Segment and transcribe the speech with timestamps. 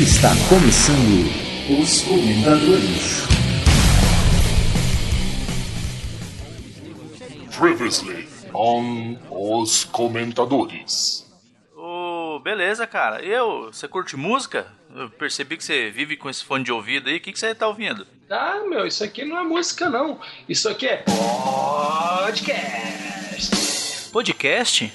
[0.00, 1.28] Está começando
[1.78, 3.20] os comentadores.
[7.54, 11.30] Previously on os comentadores.
[11.76, 13.20] Ô, beleza, cara.
[13.22, 14.68] Eu, você curte música?
[14.96, 17.18] Eu percebi que você vive com esse fone de ouvido aí.
[17.18, 18.06] O que, que você tá ouvindo?
[18.30, 20.18] Ah, meu, isso aqui não é música, não.
[20.48, 21.04] Isso aqui é
[22.16, 22.70] podcast.
[24.10, 24.90] Podcast?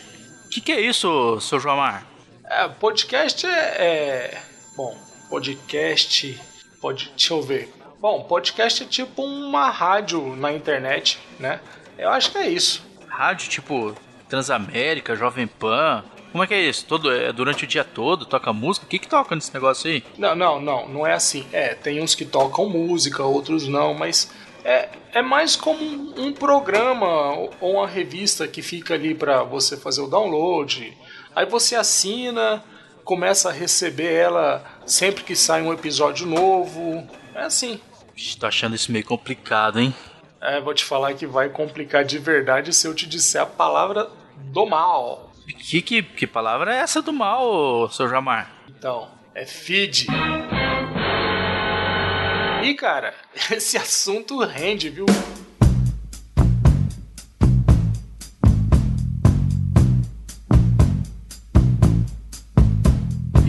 [0.46, 2.08] O que, que é isso, seu Joamar?
[2.44, 4.42] É, podcast é, é-
[4.76, 4.94] Bom,
[5.30, 6.38] podcast.
[6.82, 7.74] Pode, deixa eu ver.
[8.02, 11.62] Bom, podcast é tipo uma rádio na internet, né?
[11.98, 12.86] Eu acho que é isso.
[13.08, 13.96] Rádio tipo
[14.28, 16.04] Transamérica, Jovem Pan.
[16.30, 16.86] Como é que é isso?
[16.86, 18.26] Todo, é durante o dia todo?
[18.26, 18.86] Toca música?
[18.86, 20.04] O que, que toca nesse negócio aí?
[20.18, 21.48] Não, não, não, não é assim.
[21.54, 24.30] É, tem uns que tocam música, outros não, mas
[24.66, 29.78] é, é mais como um, um programa ou uma revista que fica ali pra você
[29.78, 30.98] fazer o download.
[31.34, 32.62] Aí você assina,
[33.06, 37.08] começa a receber ela sempre que sai um episódio novo.
[37.34, 37.80] É assim.
[38.40, 39.94] Tô achando isso meio complicado, hein?
[40.42, 44.10] É, vou te falar que vai complicar de verdade se eu te disser a palavra
[44.36, 45.32] do mal.
[45.46, 48.52] Que, que, que palavra é essa do mal, seu Jamar?
[48.68, 50.08] Então, é feed.
[52.64, 53.14] E cara,
[53.52, 55.06] esse assunto rende, viu?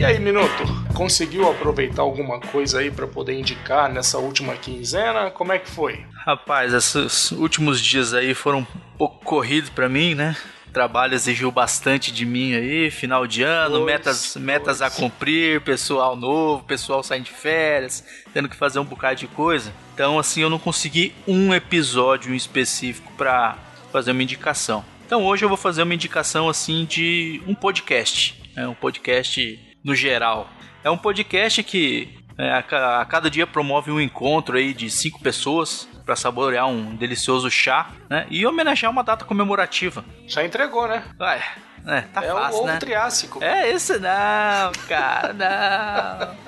[0.07, 0.63] Aí, Minuto?
[0.95, 5.33] Conseguiu aproveitar alguma coisa aí pra poder indicar nessa última quinzena?
[5.33, 6.05] Como é que foi?
[6.25, 10.37] Rapaz, esses últimos dias aí foram um pouco corridos pra mim, né?
[10.69, 15.61] O trabalho exigiu bastante de mim aí, final de ano, Pois, metas, metas a cumprir,
[15.63, 19.73] pessoal novo, pessoal saindo de férias, tendo que fazer um bocado de coisa.
[19.93, 23.59] Então, assim, eu não consegui um episódio em específico pra
[23.91, 24.85] fazer uma indicação.
[25.05, 28.69] Então, hoje eu vou fazer uma indicação assim de um podcast, né?
[28.69, 30.49] um podcast no geral.
[30.83, 35.21] É um podcast que é, a, a cada dia promove um encontro aí de cinco
[35.21, 38.27] pessoas para saborear um delicioso chá, né?
[38.29, 40.05] E homenagear uma data comemorativa.
[40.27, 41.05] Já entregou, né?
[41.21, 41.41] Ué,
[41.87, 42.77] é, tá é fácil, o ovo né?
[42.79, 43.43] triássico.
[43.43, 46.47] É esse não, cara, não.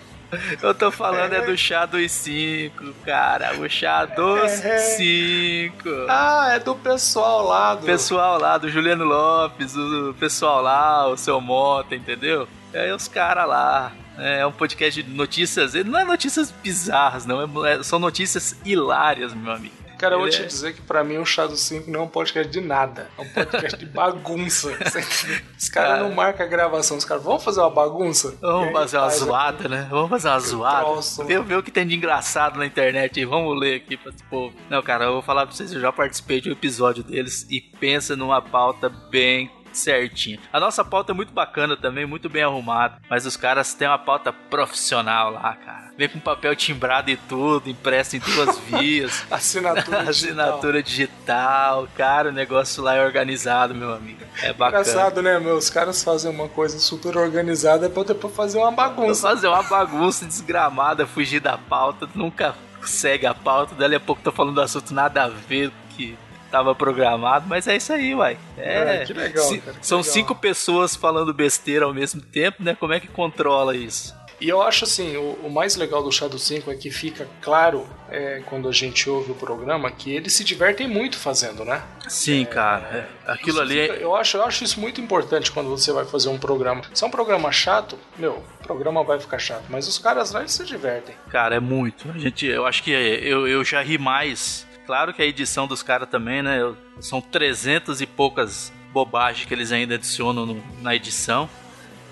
[0.60, 3.54] Eu tô falando é do chá dos cinco, cara.
[3.58, 4.78] O chá dos É.
[4.78, 5.88] cinco.
[6.06, 7.86] Ah, é do pessoal lá do.
[7.86, 12.46] Pessoal lá do Juliano Lopes, o pessoal lá, o seu Mota, entendeu?
[12.72, 13.92] É os caras lá.
[14.18, 15.74] É um podcast de notícias.
[15.74, 17.64] Não é notícias bizarras, não.
[17.66, 19.74] é- são notícias hilárias, meu amigo.
[19.96, 22.02] Cara, eu vou te é- dizer que pra mim o Chá do 5 não é
[22.04, 23.10] um podcast de nada.
[23.18, 24.68] É um podcast de bagunça.
[25.58, 26.02] Os caras Cara.
[26.04, 26.96] não marcam a gravação.
[26.96, 28.28] Os caras vão fazer uma bagunça?
[28.28, 29.88] E Vamos fazer uma faz zoada, né?
[29.90, 30.84] Vamos fazer uma zoada.
[30.84, 31.24] troço.
[31.24, 33.26] Ver, ver o que tem de engraçado na internet aí.
[33.26, 34.54] Vamos ler aqui pra esse povo.
[34.70, 37.60] Não, cara, eu vou falar pra vocês, eu já participei de um episódio deles e
[37.60, 40.38] pensa numa pauta bem certinha.
[40.52, 43.98] A nossa pauta é muito bacana também, muito bem arrumada, mas os caras têm uma
[43.98, 45.88] pauta profissional lá, cara.
[45.96, 49.24] Vem com papel timbrado e tudo, impresso em duas vias.
[49.30, 50.04] Assinatura.
[50.04, 50.08] digital.
[50.08, 54.22] Assinatura digital, cara, o negócio lá é organizado, meu amigo.
[54.42, 54.82] É bacana.
[54.82, 55.56] Engraçado, né, meu?
[55.56, 59.28] Os caras fazem uma coisa super organizada pra depois fazer uma bagunça.
[59.28, 64.30] fazer uma bagunça desgramada, fugir da pauta, nunca segue a pauta, dali a pouco tô
[64.30, 66.16] falando do assunto nada a ver que
[66.50, 68.38] tava programado, mas é isso aí, uai.
[68.56, 70.12] É, É, que legal, ci- cara, que são legal.
[70.12, 72.74] cinco pessoas falando besteira ao mesmo tempo, né?
[72.78, 74.16] Como é que controla isso?
[74.40, 77.26] E eu acho assim, o, o mais legal do Chá do 5 é que fica
[77.42, 81.82] claro é, quando a gente ouve o programa que eles se divertem muito fazendo, né?
[82.06, 84.04] Sim, cara, é, aquilo ali fica- é...
[84.04, 86.82] eu, acho, eu acho isso muito importante quando você vai fazer um programa.
[86.94, 89.64] Se é um programa chato, meu, o programa vai ficar chato.
[89.68, 91.16] Mas os caras lá eles se divertem.
[91.30, 92.08] Cara, é muito.
[92.08, 94.67] A gente, eu acho que eu, eu já ri mais.
[94.88, 96.62] Claro que a edição dos caras também, né?
[96.62, 101.46] eu- são 300 e poucas bobagens que eles ainda adicionam no- na edição.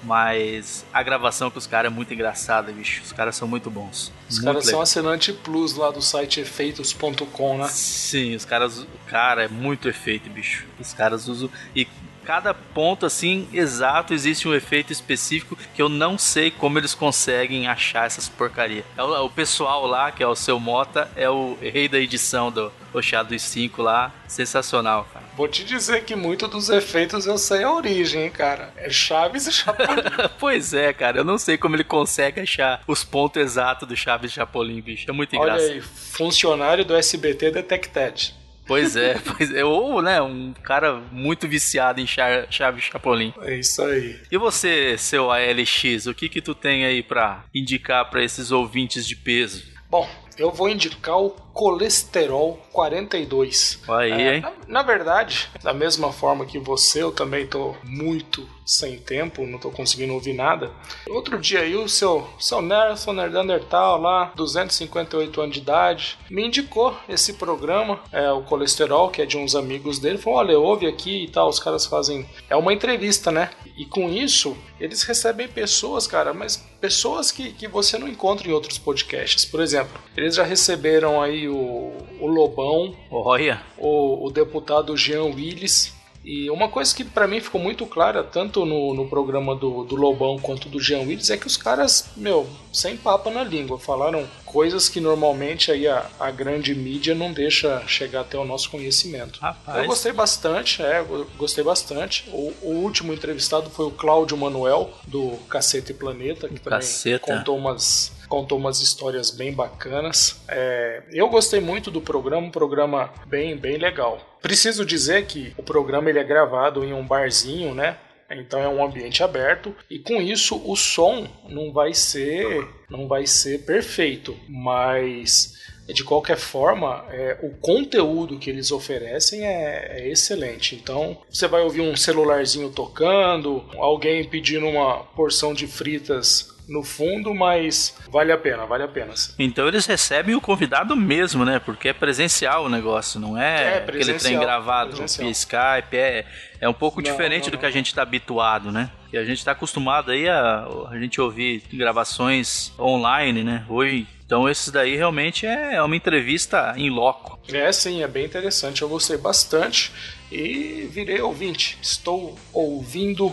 [0.04, 3.02] Mas a gravação com os caras é muito engraçada, bicho.
[3.02, 4.12] Os caras são muito bons.
[4.28, 7.68] Os caras são assinante plus lá do site efeitos.com, né?
[7.68, 8.86] Sim, os caras.
[9.06, 10.66] Cara, é muito efeito, bicho.
[10.78, 11.48] Os caras usam.
[11.74, 11.88] E
[12.26, 17.68] cada ponto, assim, exato, existe um efeito específico que eu não sei como eles conseguem
[17.68, 18.84] achar essas porcaria.
[18.96, 22.50] É o, o pessoal lá, que é o seu Mota, é o rei da edição
[22.50, 24.12] do Oxá dos 5 lá.
[24.26, 25.24] Sensacional, cara.
[25.36, 28.72] Vou te dizer que muito dos efeitos eu sei a origem, hein, cara.
[28.76, 30.02] É Chaves e Chapolin.
[30.40, 34.32] pois é, cara, eu não sei como ele consegue achar os pontos exatos do Chaves
[34.32, 35.08] Chapolin, bicho.
[35.08, 35.72] É muito Olha engraçado.
[35.72, 38.34] aí, funcionário do SBT Detected.
[38.66, 39.64] Pois é, pois é.
[39.64, 43.32] Ou, né, um cara muito viciado em Cha- Chaves Chapolin.
[43.42, 44.20] É isso aí.
[44.30, 49.06] E você, seu ALX, o que que tu tem aí pra indicar pra esses ouvintes
[49.06, 49.64] de peso?
[49.88, 53.80] Bom, eu vou indicar o colesterol 42.
[53.88, 54.40] Aí, É, hein?
[54.42, 59.58] na, na verdade, da mesma forma que você, eu também tô muito sem tempo, não
[59.58, 60.70] tô conseguindo ouvir nada.
[61.08, 66.94] Outro dia aí o seu, seu Nelson Nerdandertal lá, 258 anos de idade, me indicou
[67.08, 71.24] esse programa, é o colesterol, que é de uns amigos dele, falou: olha, ouve aqui
[71.24, 72.28] e tal, os caras fazem.
[72.50, 73.50] É uma entrevista, né?
[73.78, 78.52] E com isso, eles recebem pessoas, cara, mas pessoas que, que você não encontra em
[78.52, 79.44] outros podcasts.
[79.44, 85.94] Por exemplo, eles já receberam aí o, o Lobão, Olha, o, o deputado Jean Willis.
[86.24, 89.94] E uma coisa que para mim ficou muito clara, tanto no, no programa do, do
[89.94, 94.26] Lobão quanto do Jean Willis, é que os caras, meu, sem papa na língua, falaram
[94.44, 99.38] coisas que normalmente aí a, a grande mídia não deixa chegar até o nosso conhecimento.
[99.38, 99.78] rapaz.
[99.78, 101.00] Eu gostei bastante, é,
[101.36, 102.24] gostei bastante.
[102.32, 107.24] O, o último entrevistado foi o Cláudio Manuel, do Caceta e Planeta, que também Caceta.
[107.24, 110.40] contou umas, contou umas histórias bem bacanas.
[110.48, 114.38] É, eu gostei muito do programa, um programa bem, bem legal.
[114.42, 117.98] Preciso dizer que o programa ele é gravado em um barzinho, né?
[118.30, 123.26] Então é um ambiente aberto e com isso o som não vai ser não vai
[123.26, 125.54] ser perfeito, mas
[125.86, 130.74] de qualquer forma é, o conteúdo que eles oferecem é, é excelente.
[130.74, 137.32] Então você vai ouvir um celularzinho tocando, alguém pedindo uma porção de fritas no fundo,
[137.34, 139.14] mas vale a pena, vale a pena.
[139.38, 141.58] Então eles recebem o convidado mesmo, né?
[141.58, 145.24] Porque é presencial o negócio, não é, É, aquele trem gravado presencial.
[145.24, 145.96] via Skype.
[145.96, 146.26] É,
[146.60, 147.60] é um pouco Não, diferente não, do não.
[147.60, 148.90] que a gente está habituado, né?
[149.12, 153.64] E a gente está acostumado aí a, a gente ouvir gravações online, né?
[153.68, 157.38] Hoje, então esses daí realmente é uma entrevista em loco.
[157.52, 158.82] É sim, é bem interessante.
[158.82, 159.92] Eu gostei bastante
[160.32, 161.78] e virei ouvinte.
[161.80, 163.32] Estou ouvindo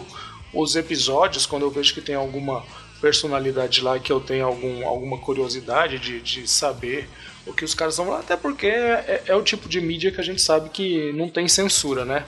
[0.54, 2.64] os episódios quando eu vejo que tem alguma
[3.04, 7.10] personalidade lá que eu tenho algum, alguma curiosidade de, de saber
[7.46, 10.22] o que os caras vão falar, até porque é, é o tipo de mídia que
[10.22, 12.26] a gente sabe que não tem censura, né?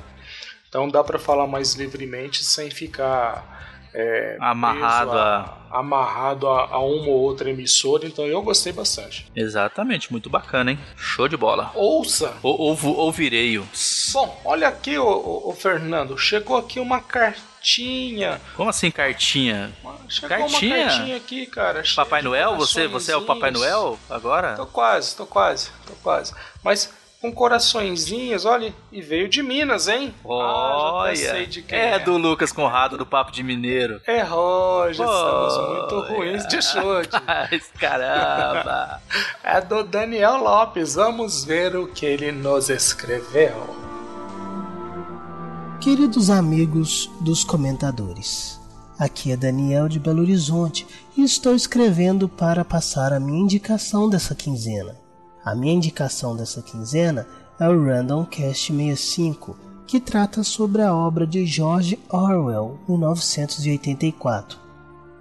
[0.67, 6.79] Então dá para falar mais livremente sem ficar é, Amarrado preso a- amarrado a, a
[6.79, 8.05] uma ou outra emissora.
[8.05, 9.25] Então eu gostei bastante.
[9.35, 10.79] Exatamente, muito bacana, hein?
[10.97, 11.71] Show de bola.
[11.75, 13.65] Ouça Ou, ouvo- ouvirei-o.
[14.13, 18.39] Bom, olha aqui, ô, ô, ô, Fernando, chegou aqui uma cartinha.
[18.55, 19.71] Como assim cartinha?
[20.07, 20.75] Chegou Cartinha?
[20.77, 21.83] uma cartinha aqui, cara.
[21.95, 22.55] Papai Noel?
[22.57, 23.51] Você, você é o Papai.
[23.51, 24.55] Noel agora?
[24.55, 26.33] Tô quase, tô quase, tô quase.
[26.63, 26.93] Mas
[27.25, 30.13] com coraçõezinhos, olha, e veio de Minas, hein?
[30.23, 33.99] Ah, Olha, sei de quem é do Lucas Conrado do Papo de Mineiro.
[34.05, 37.09] É Roger, estamos muito ruins de chute.
[37.25, 39.01] Mas caramba!
[39.43, 40.95] É do Daniel Lopes.
[40.95, 43.75] Vamos ver o que ele nos escreveu.
[45.79, 48.59] Queridos amigos dos comentadores,
[48.99, 54.33] aqui é Daniel de Belo Horizonte e estou escrevendo para passar a minha indicação dessa
[54.33, 55.04] quinzena.
[55.45, 57.27] A minha indicação dessa quinzena
[57.59, 59.55] é o Random Cast 65,
[59.85, 64.57] que trata sobre a obra de George Orwell, 1984.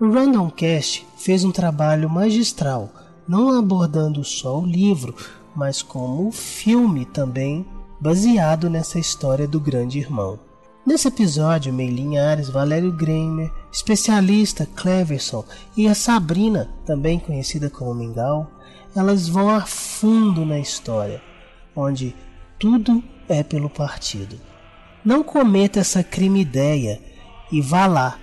[0.00, 2.91] O Random Cast fez um trabalho magistral,
[3.29, 5.15] não abordando só o livro,
[5.55, 7.67] mas como o filme também,
[8.00, 10.38] baseado nessa história do grande irmão.
[10.87, 15.44] Nesse episódio, May Linhares, Valério Greimer, especialista Cleverson
[15.77, 18.50] e a Sabrina, também conhecida como Mingau,
[18.94, 21.20] elas vão a fundo na história,
[21.75, 22.14] onde
[22.58, 24.38] tudo é pelo partido.
[25.05, 27.00] Não cometa essa crime ideia
[27.50, 28.19] e vá lá,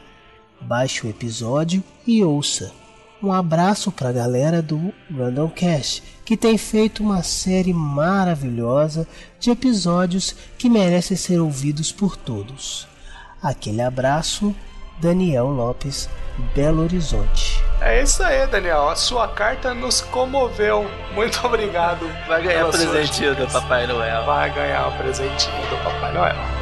[0.62, 2.72] baixe o episódio e ouça.
[3.22, 9.08] Um abraço para a galera do Random Cast, que tem feito uma série maravilhosa
[9.40, 12.88] de episódios que merecem ser ouvidos por todos.
[13.40, 14.56] Aquele abraço,
[15.00, 16.10] Daniel Lopes,
[16.56, 17.61] Belo Horizonte.
[17.82, 18.90] É isso aí, Daniel.
[18.90, 20.90] A sua carta nos comoveu.
[21.14, 22.08] Muito obrigado.
[22.28, 23.48] Vai ganhar sua presentinho do.
[23.48, 24.24] Papai Noel.
[24.24, 26.61] Vai ganhar o presentinho do Papai Noel.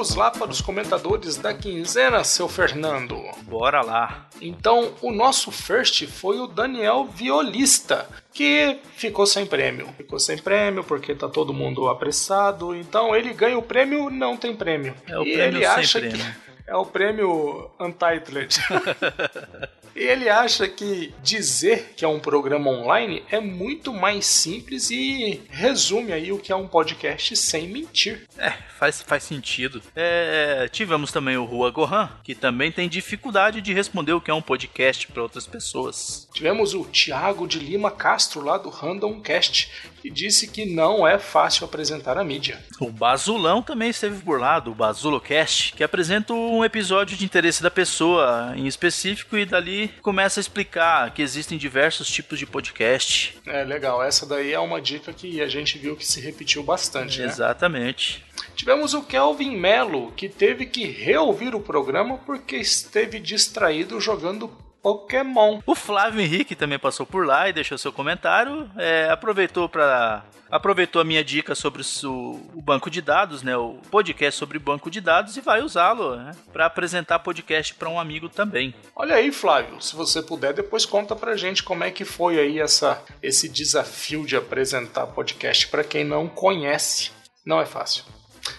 [0.00, 3.22] Vamos lá para os comentadores da quinzena, seu Fernando.
[3.42, 4.30] Bora lá.
[4.40, 9.88] Então, o nosso first foi o Daniel Violista, que ficou sem prêmio.
[9.98, 12.74] Ficou sem prêmio porque tá todo mundo apressado.
[12.74, 14.94] Então, ele ganha o prêmio, não tem prêmio.
[15.06, 16.16] É o e prêmio ele acha prêmio.
[16.16, 16.24] que
[16.66, 18.56] é o prêmio Untitled.
[19.94, 25.40] E ele acha que dizer que é um programa online é muito mais simples e
[25.50, 28.26] resume aí o que é um podcast sem mentir.
[28.38, 29.82] É, faz, faz sentido.
[29.94, 34.34] É, tivemos também o Rua Gohan, que também tem dificuldade de responder o que é
[34.34, 36.28] um podcast para outras pessoas.
[36.32, 41.18] Tivemos o Thiago de Lima Castro, lá do Random Cast, que disse que não é
[41.18, 42.62] fácil apresentar a mídia.
[42.80, 47.70] O Bazulão também esteve por lá, do Bazulocast, que apresenta um episódio de interesse da
[47.70, 53.38] pessoa em específico e dali começa a explicar que existem diversos tipos de podcast.
[53.46, 57.20] É legal, essa daí é uma dica que a gente viu que se repetiu bastante,
[57.20, 57.26] né?
[57.26, 58.24] Exatamente.
[58.54, 64.50] Tivemos o Kelvin Mello, que teve que reouvir o programa porque esteve distraído jogando
[64.82, 65.60] Pokémon.
[65.66, 68.70] O Flávio Henrique também passou por lá e deixou seu comentário.
[68.76, 73.78] É, aproveitou para aproveitou a minha dica sobre o, o, banco de dados, né, o
[73.90, 78.28] podcast sobre banco de dados e vai usá-lo né, para apresentar podcast para um amigo
[78.28, 78.74] também.
[78.96, 82.58] Olha aí, Flávio, se você puder depois conta pra gente como é que foi aí
[82.58, 87.12] essa esse desafio de apresentar podcast para quem não conhece.
[87.46, 88.04] Não é fácil.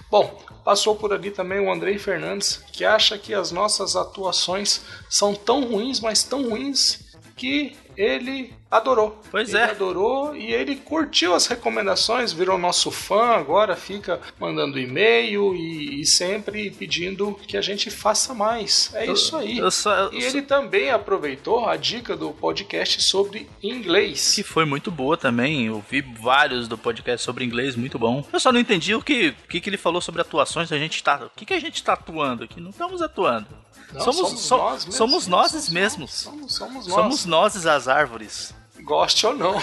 [0.09, 5.33] Bom, passou por ali também o Andrei Fernandes, que acha que as nossas atuações são
[5.33, 6.99] tão ruins, mas tão ruins,
[7.35, 9.21] que ele adorou.
[9.29, 9.71] Pois ele é.
[9.71, 16.05] adorou e ele curtiu as recomendações, virou nosso fã, agora fica mandando e-mail e, e
[16.05, 18.89] sempre pedindo que a gente faça mais.
[18.93, 19.57] É Eu- isso aí.
[19.57, 24.33] eu só- eu e só- ele também aproveitou a dica do podcast sobre inglês.
[24.35, 25.65] Que foi muito boa também.
[25.67, 28.25] Eu vi vários do podcast sobre inglês, muito bom.
[28.31, 30.71] Eu só não entendi o que, o que, que ele falou sobre atuações.
[30.71, 31.25] A gente tá.
[31.25, 32.61] O que, que a gente tá atuando aqui?
[32.61, 33.47] Não estamos atuando.
[33.93, 34.95] Não, somos, so- nós mesmos.
[34.95, 36.11] somos nós Somos- mesmos.
[36.11, 36.95] Somos, somos nós.
[36.95, 38.53] Somos nós as árvores.
[38.83, 39.55] Goste ou não.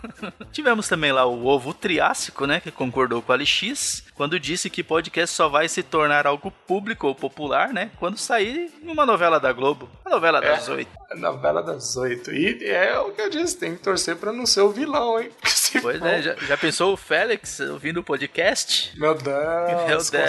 [0.52, 2.60] Tivemos também lá o Ovo Triássico, né?
[2.60, 7.06] Que concordou com a LX quando disse que podcast só vai se tornar algo público
[7.08, 7.90] ou popular, né?
[7.98, 9.88] Quando sair em uma novela da Globo.
[10.04, 10.72] A novela das É.
[10.72, 10.90] oito.
[11.10, 12.32] A novela das oito.
[12.32, 15.30] E é o que eu disse, tem que torcer pra não ser o vilão, hein?
[15.82, 18.96] Pois for- é, já, já pensou o Félix ouvindo o podcast?
[18.96, 20.20] Meu Deus, Meu Consigo,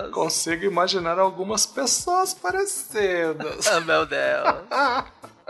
[0.00, 0.10] Deus.
[0.14, 3.66] consigo imaginar algumas pessoas parecidas.
[3.68, 4.54] Ah, meu Deus.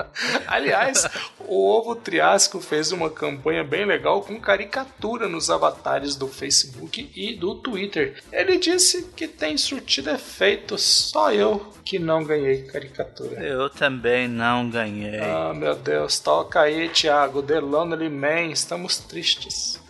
[0.47, 1.07] Aliás,
[1.41, 7.35] o Ovo Triássico fez uma campanha bem legal com caricatura nos avatares do Facebook e
[7.35, 8.23] do Twitter.
[8.33, 13.43] Ele disse que tem surtido efeito, só eu que não ganhei caricatura.
[13.43, 15.21] Eu também não ganhei.
[15.21, 17.43] Ah, meu Deus, toca aí, Thiago.
[17.43, 19.81] The Lonely Man, estamos tristes.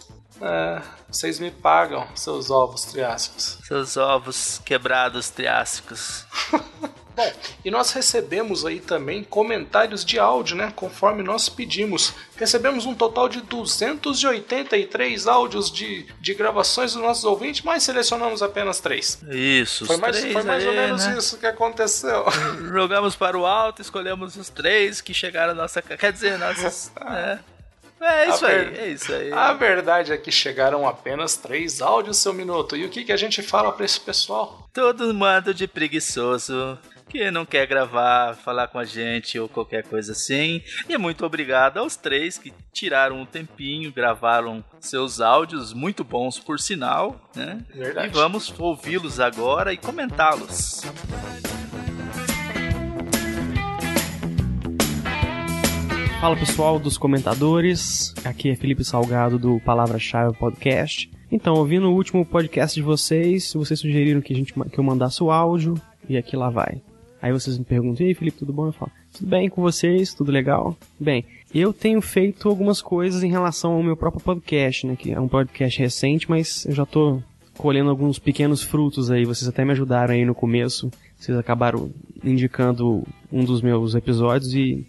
[0.40, 3.58] É, vocês me pagam, seus ovos triássicos.
[3.66, 6.24] Seus ovos quebrados triássicos.
[7.16, 7.32] Bom,
[7.64, 10.72] e nós recebemos aí também comentários de áudio, né?
[10.74, 12.12] Conforme nós pedimos.
[12.36, 18.80] Recebemos um total de 283 áudios de, de gravações dos nossos ouvintes, mas selecionamos apenas
[18.80, 19.20] três.
[19.30, 21.18] Isso, Foi mais, foi mais ou aí, menos né?
[21.18, 22.24] isso que aconteceu.
[22.72, 25.82] Jogamos para o alto, escolhemos os três que chegaram à nossa.
[25.82, 26.90] Quer dizer, nossos.
[27.10, 27.38] é.
[28.02, 29.30] É isso A aí, ver- é isso aí.
[29.30, 32.74] A verdade é que chegaram apenas três áudios, seu minuto.
[32.74, 34.66] E o que, que a gente fala pra esse pessoal?
[34.72, 36.78] Todo mundo de preguiçoso
[37.10, 40.62] que não quer gravar, falar com a gente ou qualquer coisa assim.
[40.88, 46.60] E muito obrigado aos três que tiraram um tempinho, gravaram seus áudios muito bons por
[46.60, 47.64] sinal, né?
[47.74, 48.06] Verdade.
[48.06, 50.82] E vamos ouvi-los agora e comentá-los.
[56.20, 61.10] Fala pessoal dos comentadores, aqui é Felipe Salgado do Palavra-Chave Podcast.
[61.32, 65.22] Então, ouvindo o último podcast de vocês, vocês sugeriram que, a gente, que eu mandasse
[65.22, 65.74] o áudio
[66.08, 66.82] e aqui lá vai.
[67.22, 68.66] Aí vocês me perguntam, e aí Felipe, tudo bom?
[68.66, 70.14] Eu falo, tudo bem com vocês?
[70.14, 70.76] Tudo legal?
[70.98, 71.24] Bem,
[71.54, 74.96] eu tenho feito algumas coisas em relação ao meu próprio podcast, né?
[74.96, 77.20] Que é um podcast recente, mas eu já tô
[77.58, 79.24] colhendo alguns pequenos frutos aí.
[79.24, 80.90] Vocês até me ajudaram aí no começo.
[81.18, 81.90] Vocês acabaram
[82.24, 84.86] indicando um dos meus episódios e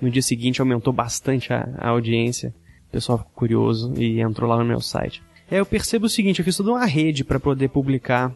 [0.00, 2.54] no dia seguinte aumentou bastante a, a audiência.
[2.88, 5.22] O pessoal ficou curioso e entrou lá no meu site.
[5.50, 8.32] É, eu percebo o seguinte, eu fiz toda uma rede para poder publicar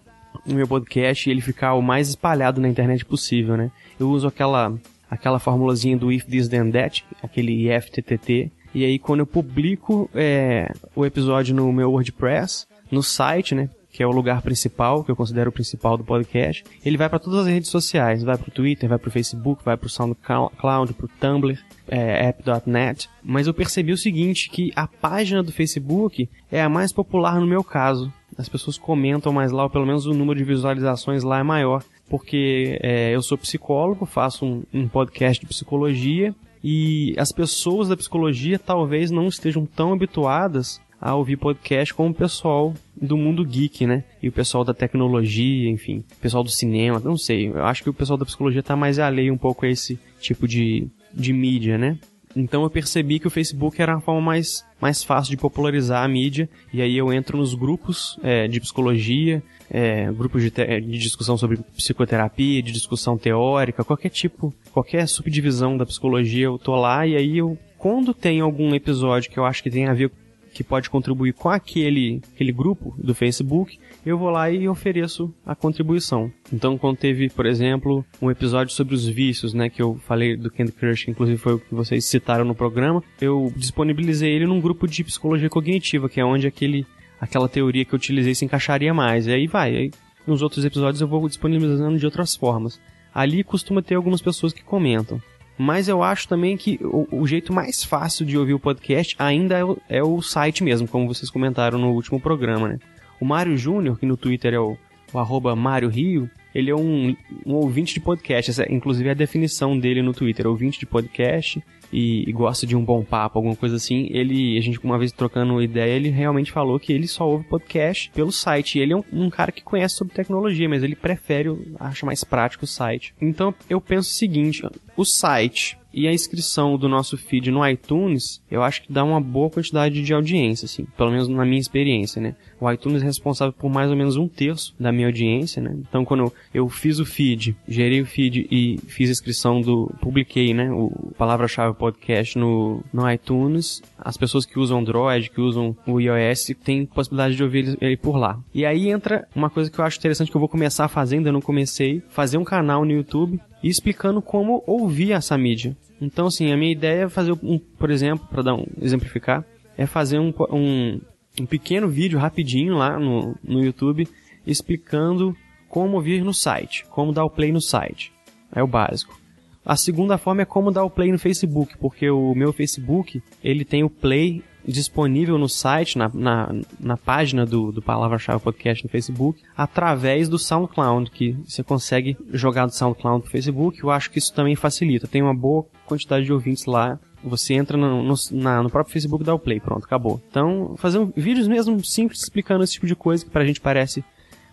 [0.47, 3.71] o meu podcast e ele ficar o mais espalhado na internet possível, né?
[3.99, 4.75] Eu uso aquela
[5.11, 10.73] aquela formulazinha do if this then that, aquele IFTTT, e aí quando eu publico é,
[10.95, 13.71] o episódio no meu WordPress, no site, né?
[13.93, 16.65] Que é o lugar principal, que eu considero o principal do podcast.
[16.85, 19.89] Ele vai para todas as redes sociais, vai pro Twitter, vai pro Facebook, vai pro
[19.89, 23.09] SoundCloud, pro Tumblr, é, app.net.
[23.23, 27.47] Mas eu percebi o seguinte, que a página do Facebook é a mais popular no
[27.47, 28.13] meu caso.
[28.39, 31.83] As pessoas comentam mais lá, ou pelo menos o número de visualizações lá é maior.
[32.09, 37.97] Porque é, eu sou psicólogo, faço um, um podcast de psicologia e as pessoas da
[37.97, 43.87] psicologia talvez não estejam tão habituadas a ouvir podcast como o pessoal do mundo geek,
[43.87, 44.05] né?
[44.23, 47.49] E o pessoal da tecnologia, enfim, o pessoal do cinema, não sei.
[47.49, 50.49] Eu acho que o pessoal da psicologia tá mais alheio um pouco a esse tipo
[50.49, 51.99] de, de mídia, né?
[52.37, 56.09] Então eu percebi que o Facebook era a forma mais, mais fácil de popularizar a
[56.09, 61.37] mídia, e aí eu entro nos grupos é, de psicologia, é, grupos de, de, discussão
[61.37, 67.17] sobre psicoterapia, de discussão teórica, qualquer tipo, qualquer subdivisão da psicologia, eu tô lá e
[67.17, 70.11] aí eu, quando tem algum episódio que eu acho que tem a ver
[70.55, 75.55] que pode contribuir com aquele, aquele grupo do Facebook, eu vou lá e ofereço a
[75.55, 76.33] contribuição.
[76.53, 80.51] Então, quando teve, por exemplo, um episódio sobre os vícios, né, que eu falei do
[80.51, 84.61] Candy Crush, que inclusive foi o que vocês citaram no programa, eu disponibilizei ele num
[84.61, 86.87] grupo de psicologia cognitiva, que é onde aquele,
[87.21, 89.27] aquela teoria que eu utilizei se encaixaria mais.
[89.27, 89.91] E aí vai, aí
[90.27, 92.81] nos outros episódios eu vou disponibilizando de outras formas.
[93.13, 95.21] Ali costuma ter algumas pessoas que comentam.
[95.57, 99.57] Mas eu acho também que o, o, jeito mais fácil de ouvir o podcast ainda
[99.57, 102.79] é o, é o, site mesmo, como vocês comentaram no último programa, né?
[103.21, 104.77] O Mário Júnior, que no Twitter é o,
[105.13, 108.51] o Mário Rio, ele é um, um ouvinte de podcast.
[108.51, 111.63] Essa, inclusive, é a definição dele no Twitter, ouvinte de podcast
[111.95, 115.13] e, e, gosta de um bom papo, alguma coisa assim, ele, a gente uma vez
[115.13, 118.79] trocando ideia, ele realmente falou que ele só ouve podcast pelo site.
[118.79, 122.25] E ele é um, um cara que conhece sobre tecnologia, mas ele prefere, acha mais
[122.25, 123.15] prático o site.
[123.21, 124.63] Então eu penso o seguinte:
[124.97, 129.21] o site e a inscrição do nosso feed no iTunes, eu acho que dá uma
[129.21, 132.35] boa quantidade de audiência, assim, pelo menos na minha experiência, né?
[132.61, 135.77] O iTunes é responsável por mais ou menos um terço da minha audiência, né?
[135.89, 140.53] Então, quando eu, fiz o feed, gerei o feed e fiz a inscrição do, publiquei,
[140.53, 146.01] né, o palavra-chave podcast no, no iTunes, as pessoas que usam Android, que usam o
[146.01, 148.39] iOS, têm possibilidade de ouvir ele por lá.
[148.53, 151.33] E aí entra uma coisa que eu acho interessante que eu vou começar fazendo, eu
[151.33, 155.75] não comecei, fazer um canal no YouTube e explicando como ouvir essa mídia.
[155.99, 159.43] Então, assim, a minha ideia é fazer um, por exemplo, para dar um exemplificar,
[159.75, 161.01] é fazer um, um,
[161.41, 164.07] um, pequeno vídeo rapidinho lá no, no YouTube
[164.47, 165.35] explicando
[165.67, 168.13] como ouvir no site, como dar o play no site.
[168.55, 169.19] É o básico.
[169.65, 173.65] A segunda forma é como dar o play no Facebook, porque o meu Facebook, ele
[173.65, 178.91] tem o play disponível no site, na, na, na página do, do Palavra-Chave Podcast no
[178.91, 183.83] Facebook, através do SoundCloud, que você consegue jogar do SoundCloud pro Facebook.
[183.83, 185.07] Eu acho que isso também facilita.
[185.07, 186.99] Tem uma boa quantidade de ouvintes lá.
[187.23, 190.21] Você entra no, no, na, no próprio Facebook dá o play, pronto, acabou.
[190.29, 194.05] Então, fazer um, vídeos mesmo simples explicando esse tipo de coisa que pra gente parece,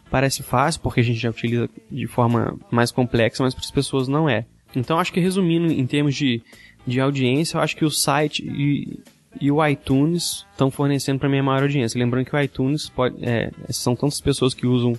[0.09, 4.07] parece fácil, porque a gente já utiliza de forma mais complexa, mas para as pessoas
[4.07, 4.45] não é.
[4.75, 6.41] Então, acho que resumindo em termos de,
[6.87, 8.99] de audiência, eu acho que o site e,
[9.39, 11.97] e o iTunes estão fornecendo para minha maior audiência.
[11.97, 14.93] Lembrando que o iTunes pode, é, são tantas pessoas que usam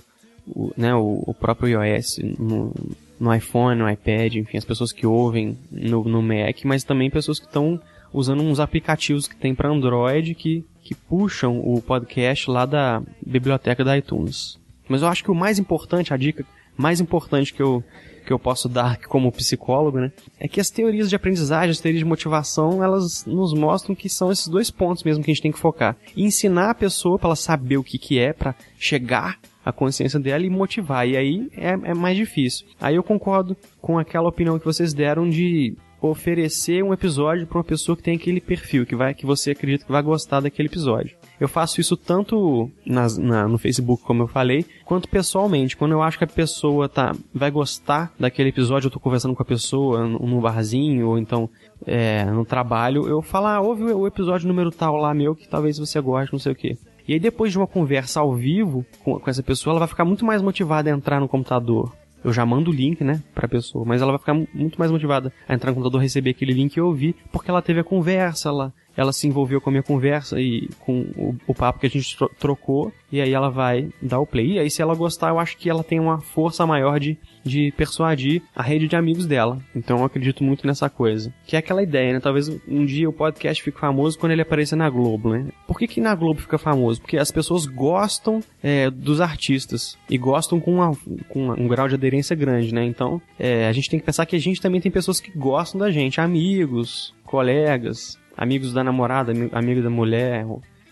[0.47, 2.73] o, né, o, o próprio iOS no,
[3.19, 7.39] no, iPhone, no iPad, enfim, as pessoas que ouvem no, no Mac, mas também pessoas
[7.39, 7.79] que estão
[8.11, 13.83] usando uns aplicativos que tem para Android que, que puxam o podcast lá da biblioteca
[13.83, 14.59] da iTunes.
[14.87, 16.45] Mas eu acho que o mais importante, a dica
[16.77, 17.83] mais importante que eu
[18.23, 20.11] que eu posso dar como psicólogo, né?
[20.39, 24.31] É que as teorias de aprendizagem, as teorias de motivação, elas nos mostram que são
[24.31, 25.95] esses dois pontos mesmo que a gente tem que focar.
[26.15, 30.19] E ensinar a pessoa para ela saber o que que é, para chegar à consciência
[30.19, 31.07] dela e motivar.
[31.07, 32.65] E aí é, é mais difícil.
[32.79, 37.63] Aí eu concordo com aquela opinião que vocês deram de oferecer um episódio para uma
[37.63, 41.15] pessoa que tem aquele perfil, que vai que você acredita que vai gostar daquele episódio.
[41.39, 45.75] Eu faço isso tanto nas, na, no Facebook, como eu falei, quanto pessoalmente.
[45.75, 49.41] Quando eu acho que a pessoa tá, vai gostar daquele episódio, eu tô conversando com
[49.41, 51.49] a pessoa num barzinho, ou então
[51.85, 55.77] é, no trabalho, eu falo, ah, ouve o episódio número tal lá meu, que talvez
[55.77, 56.77] você goste, não sei o que.
[57.07, 60.05] E aí depois de uma conversa ao vivo com, com essa pessoa, ela vai ficar
[60.05, 61.91] muito mais motivada a entrar no computador,
[62.23, 65.33] eu já mando o link, né, pra pessoa, mas ela vai ficar muito mais motivada
[65.47, 68.73] a entrar no computador, receber aquele link e ouvir, porque ela teve a conversa, ela,
[68.95, 72.15] ela se envolveu com a minha conversa e com o, o papo que a gente
[72.15, 74.53] tro trocou, e aí ela vai dar o play.
[74.53, 77.71] E aí, se ela gostar, eu acho que ela tem uma força maior de, de
[77.77, 79.59] persuadir a rede de amigos dela.
[79.75, 81.33] Então eu acredito muito nessa coisa.
[81.45, 82.19] Que é aquela ideia, né?
[82.19, 85.47] Talvez um dia o podcast fique famoso quando ele aparecer na Globo, né?
[85.67, 87.01] Por que, que na Globo fica famoso?
[87.01, 90.97] Porque as pessoas gostam é, dos artistas e gostam com, uma,
[91.29, 92.83] com um grau de aderência grande, né?
[92.83, 95.79] Então é, a gente tem que pensar que a gente também tem pessoas que gostam
[95.79, 100.45] da gente, amigos, colegas, amigos da namorada, amigo da mulher,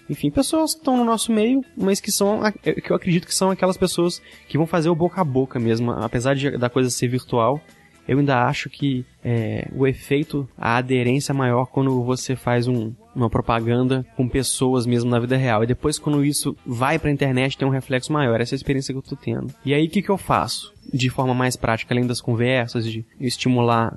[0.09, 3.49] enfim, pessoas que estão no nosso meio, mas que são, que eu acredito que são
[3.49, 7.07] aquelas pessoas que vão fazer o boca a boca mesmo, apesar de, da coisa ser
[7.07, 7.61] virtual.
[8.07, 12.91] Eu ainda acho que é, o efeito, a aderência é maior quando você faz um,
[13.15, 15.63] uma propaganda com pessoas mesmo na vida real.
[15.63, 18.41] E depois, quando isso vai pra internet, tem um reflexo maior.
[18.41, 19.53] Essa é a experiência que eu tô tendo.
[19.63, 20.73] E aí, o que, que eu faço?
[20.91, 23.95] De forma mais prática, além das conversas, de estimular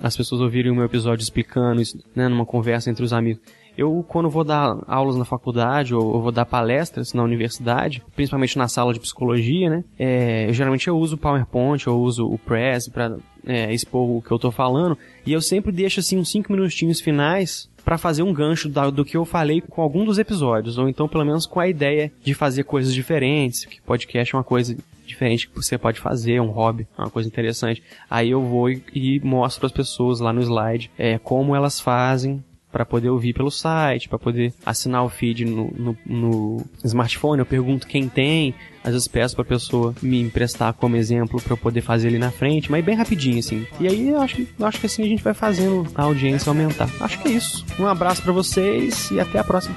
[0.00, 3.42] as pessoas ouvirem o meu episódio explicando isso, né, numa conversa entre os amigos.
[3.76, 8.68] Eu, quando vou dar aulas na faculdade ou, vou dar palestras na universidade, principalmente na
[8.68, 9.84] sala de psicologia, né?
[9.98, 14.30] É, geralmente eu uso o PowerPoint, eu uso o Press para é, expor o que
[14.30, 18.32] eu tô falando, e eu sempre deixo assim uns 5 minutinhos finais para fazer um
[18.32, 21.60] gancho do, do que eu falei com algum dos episódios, ou então pelo menos com
[21.60, 24.74] a ideia de fazer coisas diferentes, que podcast é uma coisa
[25.06, 27.82] diferente que você pode fazer, um hobby, uma coisa interessante.
[28.10, 32.44] Aí eu vou e, e mostro as pessoas lá no slide é, como elas fazem
[32.76, 37.38] para poder ouvir pelo site, para poder assinar o feed no, no, no, smartphone.
[37.38, 41.56] Eu pergunto quem tem, às vezes peço para pessoa me emprestar como exemplo para eu
[41.56, 43.66] poder fazer ali na frente, mas bem rapidinho assim.
[43.80, 46.90] E aí eu acho, eu acho que assim a gente vai fazendo a audiência aumentar.
[47.00, 47.64] Acho que é isso.
[47.78, 49.74] Um abraço para vocês e até a próxima.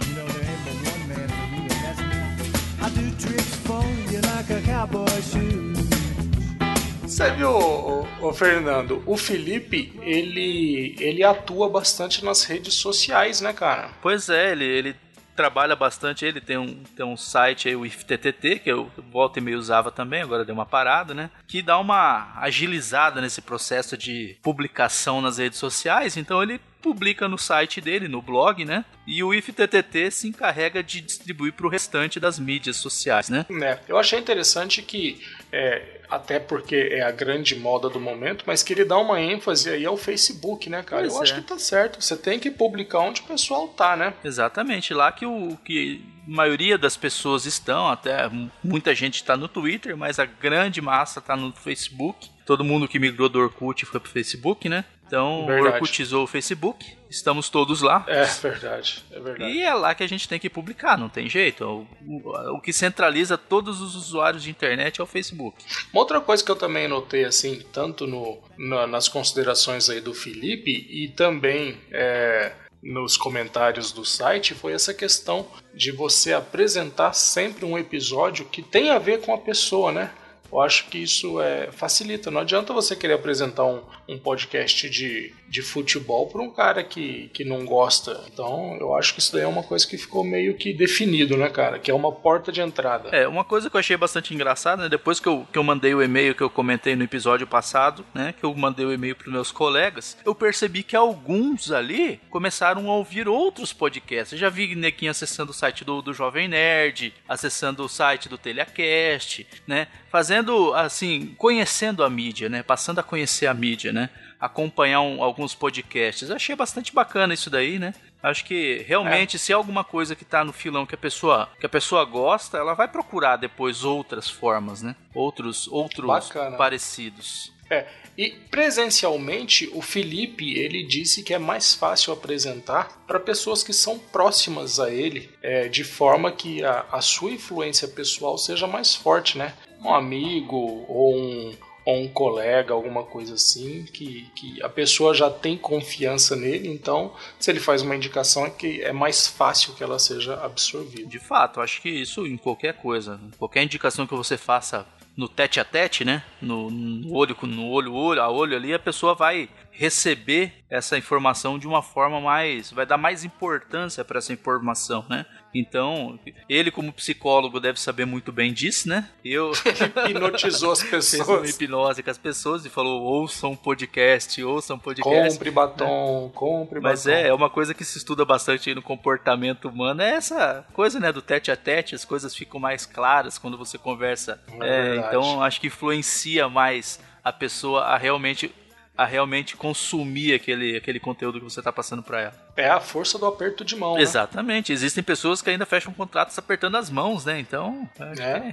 [7.02, 13.89] Você viu, Fernando, o Felipe, ele, ele atua bastante nas redes sociais, né, cara?
[14.02, 14.96] Pois é, ele, ele
[15.36, 19.42] trabalha bastante, ele tem um, tem um site aí, o IFTTT, que eu volta e
[19.42, 21.30] meio usava também, agora deu uma parada, né?
[21.48, 27.38] Que dá uma agilizada nesse processo de publicação nas redes sociais, então ele publica no
[27.38, 28.86] site dele, no blog, né?
[29.06, 33.46] E o IFTTT se encarrega de distribuir para o restante das mídias sociais, né?
[33.62, 38.63] É, eu achei interessante que, é, até porque é a grande moda do momento, mas
[38.63, 41.04] que ele dá uma ênfase aí ao Facebook, né, cara?
[41.04, 41.24] Pois eu é.
[41.24, 42.02] acho que tá certo.
[42.02, 44.13] Você tem que publicar onde o pessoal tá, né?
[44.24, 48.30] Exatamente, lá que o que a maioria das pessoas estão, até
[48.63, 52.30] muita gente está no Twitter, mas a grande massa está no Facebook.
[52.46, 54.86] Todo mundo que migrou do Orkut foi pro Facebook, né?
[55.10, 55.74] Então, verdade.
[55.74, 58.06] Orkutizou o Facebook, estamos todos lá.
[58.08, 59.52] É verdade, é verdade.
[59.52, 61.65] E é lá que a gente tem que publicar, não tem jeito.
[61.65, 65.65] O, o, que centraliza todos os usuários de internet é o Facebook.
[65.91, 70.13] Uma outra coisa que eu também notei, assim, tanto no, na, nas considerações aí do
[70.13, 72.52] Felipe e também é,
[72.84, 78.91] nos comentários do site, foi essa questão de você apresentar sempre um episódio que tem
[78.91, 80.12] a ver com a pessoa, né?
[80.52, 82.32] Eu acho que isso é, facilita.
[82.32, 87.30] Não adianta você querer apresentar um, um podcast de, de futebol para um cara que,
[87.34, 88.24] que não gosta.
[88.32, 91.50] Então, eu acho que isso daí é uma coisa que ficou meio que definido, né,
[91.50, 91.80] cara?
[91.80, 93.10] Que é uma porta de entrada.
[93.10, 94.90] É, uma coisa que eu achei bastante engraçada, né?
[94.90, 98.34] Depois que eu, que eu mandei o e-mail que eu comentei no episódio passado, né?
[98.38, 102.96] Que eu mandei o e-mail para meus colegas, eu percebi que alguns ali começaram a
[102.96, 104.34] ouvir outros podcasts.
[104.34, 108.38] Eu já vi nequinho acessando o site do, do Jovem Nerd, acessando o site do
[108.38, 109.88] Telecast, né?
[110.10, 110.38] Fazendo,
[110.75, 112.63] assim, conhecendo a mídia, né?
[112.63, 114.10] Passando a conhecer a mídia, né?
[114.39, 116.30] acompanhar um, alguns podcasts.
[116.30, 117.93] Eu achei bastante bacana isso daí, né?
[118.23, 119.39] Acho que realmente é.
[119.39, 122.58] se é alguma coisa que tá no filão que a pessoa que a pessoa gosta,
[122.58, 124.95] ela vai procurar depois outras formas, né?
[125.13, 126.56] Outros outros Bacana.
[126.56, 127.52] parecidos.
[127.69, 127.86] É.
[128.17, 133.97] E presencialmente, o Felipe ele disse que é mais fácil apresentar para pessoas que são
[133.97, 139.38] próximas a ele, é, de forma que a, a sua influência pessoal seja mais forte,
[139.38, 139.54] né?
[139.84, 141.54] Um amigo ou um,
[141.86, 147.13] ou um colega, alguma coisa assim, que, que a pessoa já tem confiança nele, então
[147.39, 151.08] se ele faz uma indicação é que é mais fácil que ela seja absorvida.
[151.08, 154.86] De fato, acho que isso em qualquer coisa, qualquer indicação que você faça
[155.20, 156.24] no tete a tete, né?
[156.42, 161.58] No, no olho no olho, olho a olho ali, a pessoa vai receber essa informação
[161.58, 165.26] de uma forma mais, vai dar mais importância para essa informação, né?
[165.56, 169.08] Então, ele como psicólogo deve saber muito bem disso, né?
[169.24, 169.54] Eu
[170.10, 171.26] hipnotizou as pessoas.
[171.26, 175.32] Fez uma hipnose com as pessoas e falou: ouçam podcast, ouçam podcast.
[175.38, 176.32] Compre batom, né?
[176.36, 177.18] compre Mas batom.
[177.18, 181.10] é, é uma coisa que se estuda bastante no comportamento humano, é essa coisa, né,
[181.13, 184.44] do tete a tete, as coisas ficam mais claras quando você conversa.
[184.60, 188.54] É, é então, acho que influencia mais a pessoa a realmente
[189.00, 192.34] a realmente consumir aquele, aquele conteúdo que você está passando para ela.
[192.58, 193.96] É a força do aperto de mão.
[193.96, 194.02] Né?
[194.02, 194.74] Exatamente.
[194.74, 194.76] Né?
[194.76, 197.40] Existem pessoas que ainda fecham contratos apertando as mãos, né?
[197.40, 198.12] Então, é, é, é,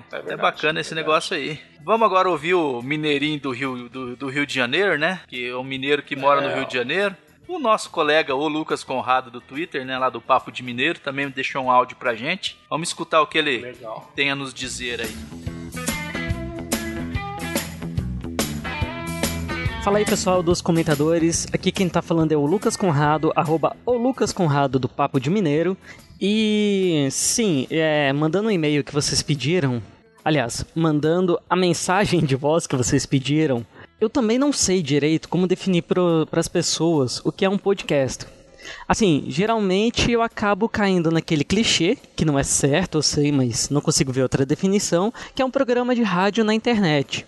[0.09, 1.61] verdade, é bacana esse negócio aí.
[1.83, 5.21] Vamos agora ouvir o mineirinho do Rio, do, do Rio de Janeiro, né?
[5.27, 6.55] Que é um mineiro que mora no é.
[6.55, 7.17] Rio de Janeiro.
[7.49, 11.29] O nosso colega, o Lucas Conrado do Twitter, né, lá do Papo de Mineiro, também
[11.29, 12.57] deixou um áudio pra gente.
[12.71, 14.13] Vamos escutar o que ele Legal.
[14.15, 15.46] tem a nos dizer aí.
[19.87, 23.93] Fala aí pessoal dos comentadores, aqui quem tá falando é o Lucas Conrado, arroba o
[23.93, 25.77] Lucas Conrado do Papo de Mineiro.
[26.21, 29.81] E sim, é, mandando um e-mail que vocês pediram,
[30.25, 33.65] aliás, mandando a mensagem de voz que vocês pediram,
[34.01, 38.27] eu também não sei direito como definir para as pessoas o que é um podcast.
[38.89, 43.81] Assim, geralmente eu acabo caindo naquele clichê, que não é certo, eu sei, mas não
[43.81, 47.25] consigo ver outra definição, que é um programa de rádio na internet.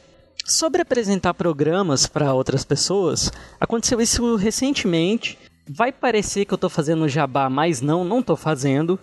[0.49, 3.31] Sobre apresentar programas para outras pessoas,
[3.61, 5.39] aconteceu isso recentemente.
[5.69, 8.99] Vai parecer que eu estou fazendo jabá, mas não, não estou fazendo.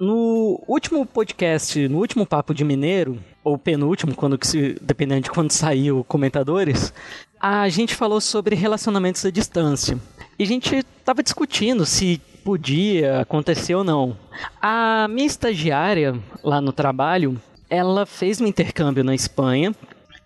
[0.00, 4.38] No último podcast, no último Papo de Mineiro, ou penúltimo, quando
[4.80, 6.94] dependendo de quando saiu comentadores,
[7.38, 9.98] a gente falou sobre relacionamentos à distância.
[10.38, 14.16] E a gente estava discutindo se podia acontecer ou não.
[14.62, 19.74] A minha estagiária lá no trabalho, ela fez um intercâmbio na Espanha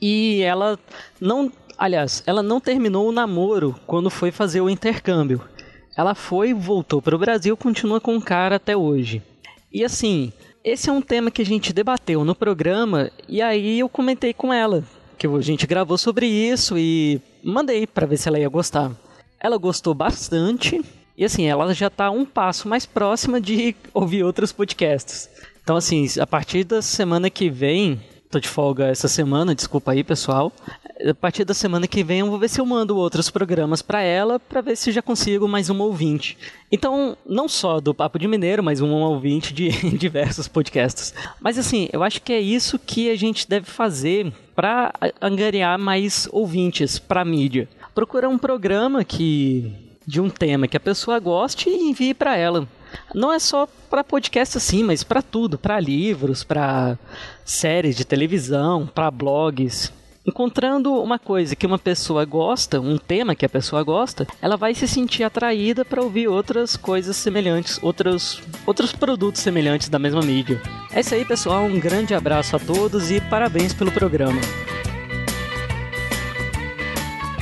[0.00, 0.78] e ela
[1.20, 5.40] não, aliás, ela não terminou o namoro quando foi fazer o intercâmbio.
[5.96, 9.22] Ela foi, voltou para o Brasil, continua com o cara até hoje.
[9.72, 10.32] E assim,
[10.64, 14.52] esse é um tema que a gente debateu no programa e aí eu comentei com
[14.52, 14.84] ela
[15.18, 18.90] que a gente gravou sobre isso e mandei para ver se ela ia gostar.
[19.38, 20.82] Ela gostou bastante
[21.16, 25.28] e assim, ela já está um passo mais próxima de ouvir outros podcasts.
[25.62, 30.04] Então assim, a partir da semana que vem, tô de folga essa semana, desculpa aí,
[30.04, 30.52] pessoal.
[31.08, 34.02] A partir da semana que vem eu vou ver se eu mando outros programas para
[34.02, 36.38] ela, para ver se já consigo mais um ouvinte.
[36.70, 41.12] Então, não só do Papo de Mineiro, mas um ouvinte de diversos podcasts.
[41.40, 46.28] Mas assim, eu acho que é isso que a gente deve fazer para angariar mais
[46.30, 49.72] ouvintes para mídia procura um programa que
[50.06, 52.66] de um tema que a pessoa goste e envie para ela.
[53.14, 56.98] Não é só para podcast assim, mas para tudo, para livros, para
[57.44, 59.92] séries de televisão, para blogs.
[60.26, 64.74] Encontrando uma coisa que uma pessoa gosta, um tema que a pessoa gosta, ela vai
[64.74, 70.61] se sentir atraída para ouvir outras coisas semelhantes, outros, outros produtos semelhantes da mesma mídia.
[70.92, 71.64] É isso aí, pessoal.
[71.64, 74.40] Um grande abraço a todos e parabéns pelo programa.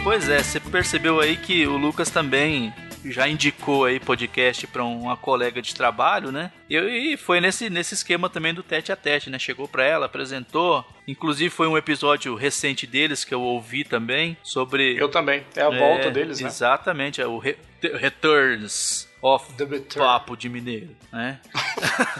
[0.05, 2.73] Pois é, você percebeu aí que o Lucas também
[3.05, 6.51] já indicou aí podcast para uma colega de trabalho, né?
[6.69, 9.39] E, foi nesse, nesse esquema também do tete a tete, né?
[9.39, 10.85] Chegou para ela, apresentou.
[11.07, 14.97] Inclusive foi um episódio recente deles que eu ouvi também sobre.
[14.97, 15.45] Eu também.
[15.57, 16.49] É a volta é, deles, né?
[16.49, 20.09] Exatamente, é o Re Returns of The Return.
[20.09, 21.41] Papo de Mineiro, né?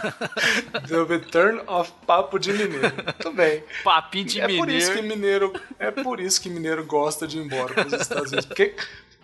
[0.87, 2.93] The Return of Papo de Mineiro.
[2.95, 3.63] Muito bem.
[3.83, 4.65] Papinho de é Mineiro.
[4.65, 5.61] Por isso que mineiro.
[5.77, 8.45] É por isso que mineiro gosta de ir embora para os Estados Unidos.
[8.45, 8.75] Porque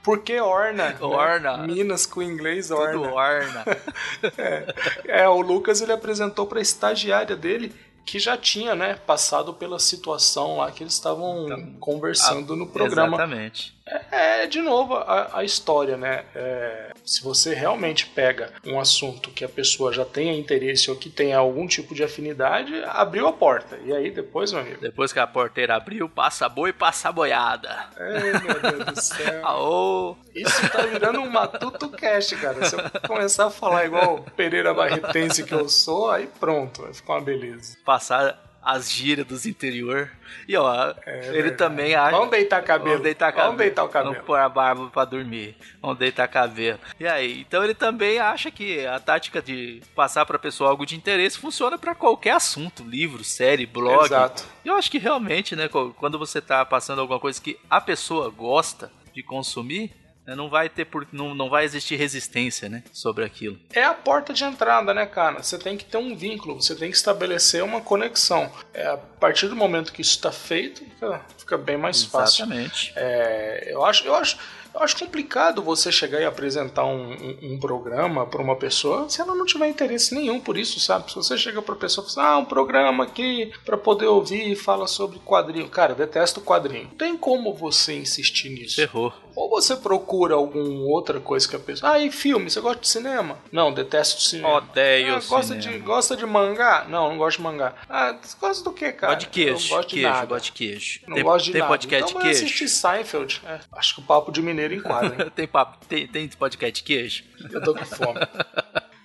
[0.05, 0.95] porque orna.
[1.01, 1.57] Orna.
[1.57, 1.73] Né?
[1.73, 2.93] Minas com inglês orna.
[2.93, 3.65] Tudo orna.
[4.37, 5.23] é.
[5.23, 7.73] é, o Lucas ele apresentou para a estagiária dele
[8.05, 13.17] que já tinha, né, passado pela situação lá que eles estavam então, conversando no programa.
[13.17, 13.74] Exatamente.
[13.87, 16.23] É, é de novo a, a história, né?
[16.33, 21.09] É, se você realmente pega um assunto que a pessoa já tenha interesse ou que
[21.09, 23.77] tenha algum tipo de afinidade, abriu a porta.
[23.85, 24.81] E aí depois, meu amigo.
[24.81, 27.87] Depois que a porteira abriu, passa boi passa boiada.
[27.97, 29.41] É, meu Deus do céu.
[29.45, 30.17] Aô.
[30.33, 32.65] Isso tá virando um matuto cash, cara.
[32.65, 37.13] Se eu começar a falar igual Pereira Barretense que eu sou, aí pronto, vai ficar
[37.13, 37.77] uma beleza.
[37.85, 40.09] Passar as gírias dos interior.
[40.47, 42.11] E ó, é, ele também acha.
[42.11, 42.89] Vamos deitar cabelo.
[42.89, 43.47] Vamos deitar cabelo.
[43.49, 44.15] Vamos deitar o cabelo.
[44.15, 45.55] Não pôr a barba pra dormir.
[45.79, 46.79] Vamos deitar cabelo.
[46.99, 50.95] E aí, então ele também acha que a tática de passar pra pessoa algo de
[50.95, 54.05] interesse funciona para qualquer assunto, livro, série, blog.
[54.05, 54.43] Exato.
[54.63, 58.91] Eu acho que realmente, né, quando você tá passando alguma coisa que a pessoa gosta
[59.13, 59.93] de consumir,
[60.33, 63.59] não vai ter por, não, não vai existir resistência, né, sobre aquilo.
[63.73, 65.43] É a porta de entrada, né, cara?
[65.43, 68.51] Você tem que ter um vínculo, você tem que estabelecer uma conexão.
[68.73, 72.45] É, a partir do momento que isso está feito, fica, fica, bem mais fácil.
[72.45, 72.93] Exatamente.
[72.95, 74.37] É, eu acho, eu acho
[74.75, 79.21] eu acho complicado você chegar e apresentar um, um, um programa para uma pessoa se
[79.21, 81.09] ela não tiver interesse nenhum por isso, sabe?
[81.09, 84.07] Se você chega para a pessoa e fala assim, ah, um programa aqui para poder
[84.07, 85.69] ouvir e fala sobre quadrinho.
[85.69, 86.89] Cara, eu detesto quadrinho.
[86.97, 88.81] Tem como você insistir nisso?
[88.81, 89.13] Errou.
[89.35, 91.91] Ou você procura alguma outra coisa que a pessoa.
[91.91, 92.49] Ah, e filme?
[92.49, 93.37] Você gosta de cinema?
[93.51, 94.57] Não, detesto cinema.
[94.57, 95.61] Odeio ah, gosta cinema.
[95.61, 96.85] De, gosta de mangá?
[96.87, 97.73] Não, não gosto de mangá.
[97.89, 99.13] Ah, você gosta do que, cara?
[99.13, 99.73] Gosto de queijo.
[99.73, 100.25] Eu gosto de queijo, nada.
[100.25, 100.99] gosto de queijo.
[101.05, 101.73] Não tem, gosto de tem nada.
[101.73, 102.45] podcast então de queijo?
[102.45, 103.41] assistir Seinfeld.
[103.45, 105.31] É, acho que o papo de mineiro enquadra, hein?
[105.35, 107.23] tem, papo, tem, tem podcast queijo?
[107.51, 108.19] Eu tô com fome.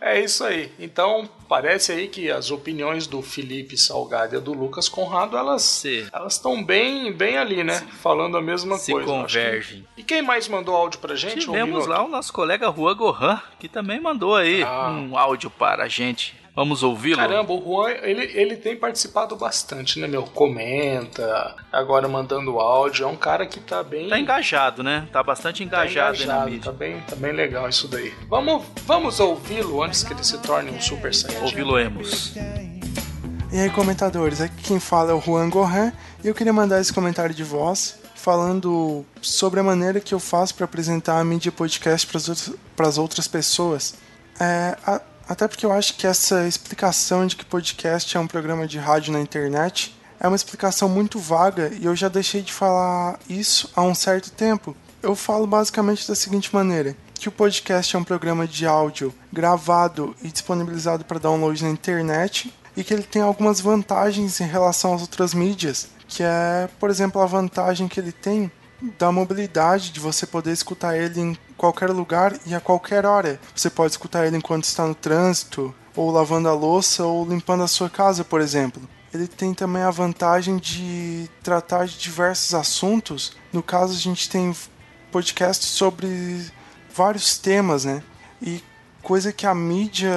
[0.03, 0.73] É isso aí.
[0.79, 6.09] Então, parece aí que as opiniões do Felipe Salgado e do Lucas Conrado, elas Sim.
[6.11, 7.87] elas estão bem, bem ali, né?
[8.03, 9.07] Falando a mesma Se coisa.
[9.11, 9.87] eu acho que- convergem.
[9.99, 11.37] E quem mais mandou áudio pra gente?
[11.37, 11.88] Um Tivemos minuto.
[11.88, 14.88] lá o nosso colega Juan Gohan, que também mandou aí Ah.
[14.88, 16.35] um áudio para a gente.
[16.61, 17.16] Vamos ouvi-lo?
[17.16, 20.25] Caramba, o Juan, ele, ele tem participado bastante, né, meu?
[20.25, 23.05] Comenta, agora mandando áudio.
[23.05, 24.11] É um cara que tá bem.
[24.11, 25.09] Tá engajado, né?
[25.11, 26.64] Tá bastante tá engajado, aí na engajado, mídia.
[26.70, 28.12] tá bem, tá bem legal isso daí.
[28.29, 31.44] Vamos, vamos ouvi-lo antes que ele se torne um super saiyajin.
[31.46, 32.35] Ouvi-lo-emos.
[32.37, 36.92] E aí, comentadores, aqui quem fala é o Juan Gohan e eu queria mandar esse
[36.92, 42.07] comentário de voz falando sobre a maneira que eu faço para apresentar a mídia podcast
[42.77, 43.94] para as outras pessoas.
[44.38, 48.66] É, a- até porque eu acho que essa explicação de que podcast é um programa
[48.66, 53.16] de rádio na internet é uma explicação muito vaga e eu já deixei de falar
[53.29, 54.77] isso há um certo tempo.
[55.01, 60.16] Eu falo basicamente da seguinte maneira: que o podcast é um programa de áudio gravado
[60.21, 65.01] e disponibilizado para download na internet e que ele tem algumas vantagens em relação às
[65.01, 68.51] outras mídias, que é, por exemplo, a vantagem que ele tem
[68.99, 73.40] da mobilidade, de você poder escutar ele em qualquer lugar e a qualquer hora.
[73.55, 77.69] Você pode escutar ele enquanto está no trânsito, ou lavando a louça, ou limpando a
[77.69, 78.83] sua casa, por exemplo.
[79.12, 83.37] Ele tem também a vantagem de tratar de diversos assuntos.
[83.53, 84.55] No caso, a gente tem
[85.11, 86.47] podcasts sobre
[86.95, 88.03] vários temas, né?
[88.40, 88.62] E
[89.03, 90.14] coisa que a mídia,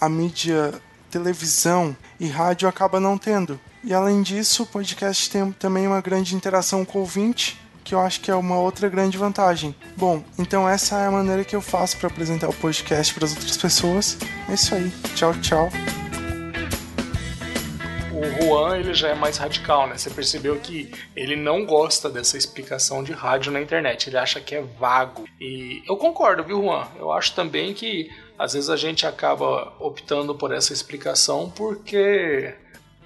[0.00, 0.74] a mídia
[1.10, 3.58] televisão e rádio acaba não tendo.
[3.84, 8.00] E além disso, o podcast tem também uma grande interação com o ouvinte, que eu
[8.00, 9.74] acho que é uma outra grande vantagem.
[9.96, 13.34] Bom, então essa é a maneira que eu faço para apresentar o podcast para as
[13.34, 14.18] outras pessoas.
[14.48, 14.90] É isso aí.
[15.14, 15.70] Tchau, tchau.
[18.12, 19.96] O Juan ele já é mais radical, né?
[19.96, 24.10] Você percebeu que ele não gosta dessa explicação de rádio na internet.
[24.10, 25.24] Ele acha que é vago.
[25.40, 26.86] E eu concordo, viu, Juan?
[26.98, 32.54] Eu acho também que às vezes a gente acaba optando por essa explicação porque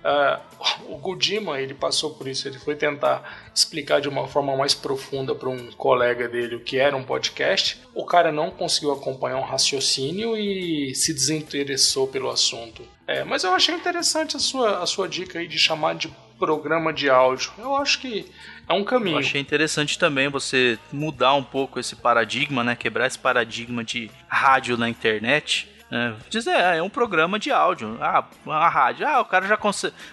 [0.02, 4.74] Uh, o Gudima ele passou por isso, ele foi tentar explicar de uma forma mais
[4.74, 7.80] profunda para um colega dele o que era um podcast.
[7.94, 12.82] O cara não conseguiu acompanhar um raciocínio e se desinteressou pelo assunto.
[13.06, 16.92] É, mas eu achei interessante a sua, a sua dica aí de chamar de programa
[16.92, 17.52] de áudio.
[17.56, 18.26] Eu acho que
[18.68, 19.16] é um caminho.
[19.16, 22.74] Eu achei interessante também você mudar um pouco esse paradigma, né?
[22.74, 27.98] Quebrar esse paradigma de rádio na internet é, dizer, é, é um programa de áudio.
[28.00, 29.06] Ah, a rádio.
[29.06, 29.58] Ah, o cara já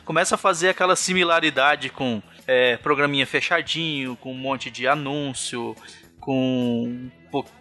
[0.03, 5.73] começa a fazer aquela similaridade com é, programinha fechadinho, com um monte de anúncio,
[6.19, 7.09] com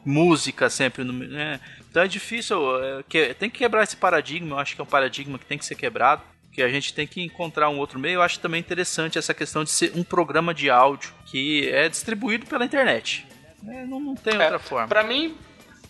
[0.05, 1.13] música sempre no.
[1.13, 1.61] Né?
[1.89, 2.59] Então é difícil.
[2.83, 4.57] É, que, tem que quebrar esse paradigma.
[4.57, 6.23] Eu acho que é um paradigma que tem que ser quebrado.
[6.51, 8.15] Que a gente tem que encontrar um outro meio.
[8.15, 12.47] Eu acho também interessante essa questão de ser um programa de áudio que é distribuído
[12.47, 13.25] pela internet.
[13.65, 14.89] É, não, não tem é, outra forma.
[14.89, 15.37] Para mim,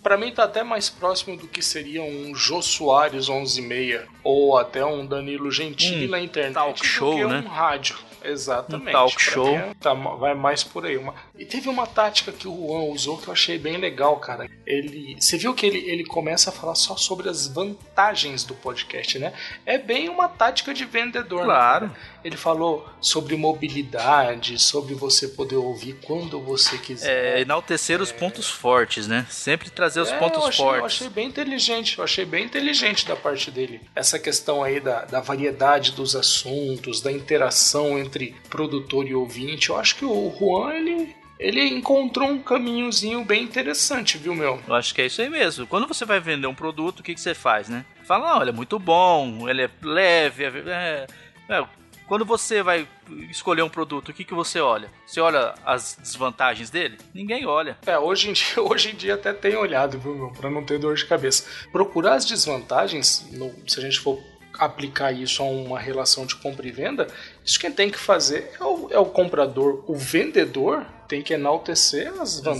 [0.02, 4.84] para mim tá até mais próximo do que seria um Jô Soares 11:30 ou até
[4.84, 7.44] um Danilo Gentili hum, na internet talk show, do que né?
[7.44, 7.96] um rádio.
[8.30, 8.88] Exatamente.
[8.88, 9.56] Um talk show.
[9.56, 10.96] É, tá, vai mais por aí.
[10.96, 11.14] Uma...
[11.38, 14.48] E teve uma tática que o Juan usou que eu achei bem legal, cara.
[14.66, 19.18] Ele, você viu que ele, ele começa a falar só sobre as vantagens do podcast,
[19.18, 19.32] né?
[19.64, 21.40] É bem uma tática de vendedor.
[21.40, 21.86] Né, claro.
[21.86, 27.38] Né, ele falou sobre mobilidade, sobre você poder ouvir quando você quiser.
[27.38, 28.02] É, enaltecer é...
[28.02, 29.26] os pontos fortes, né?
[29.30, 30.80] Sempre trazer os é, pontos eu achei, fortes.
[30.80, 33.80] Eu achei bem inteligente, eu achei bem inteligente da parte dele.
[33.94, 38.17] Essa questão aí da, da variedade dos assuntos, da interação entre
[38.48, 39.70] produtor e ouvinte.
[39.70, 44.60] Eu acho que o Juan, ele, ele encontrou um caminhozinho bem interessante, viu, meu?
[44.66, 45.66] Eu acho que é isso aí mesmo.
[45.66, 47.84] Quando você vai vender um produto, o que, que você faz, né?
[48.04, 51.06] Fala, olha, é muito bom, ele é leve, é,
[51.48, 51.66] é,
[52.08, 52.88] quando você vai
[53.30, 54.90] escolher um produto, o que, que você olha?
[55.06, 56.96] Você olha as desvantagens dele?
[57.12, 57.76] Ninguém olha.
[57.86, 60.30] É, hoje em dia, hoje em dia até tem olhado, viu, meu?
[60.30, 61.44] Pra não ter dor de cabeça.
[61.70, 64.18] Procurar as desvantagens, no, se a gente for
[64.58, 67.06] aplicar isso a uma relação de compra e venda,
[67.44, 69.84] isso quem tem que fazer é o, é o comprador.
[69.86, 72.58] O vendedor tem que enaltecer as vantagens,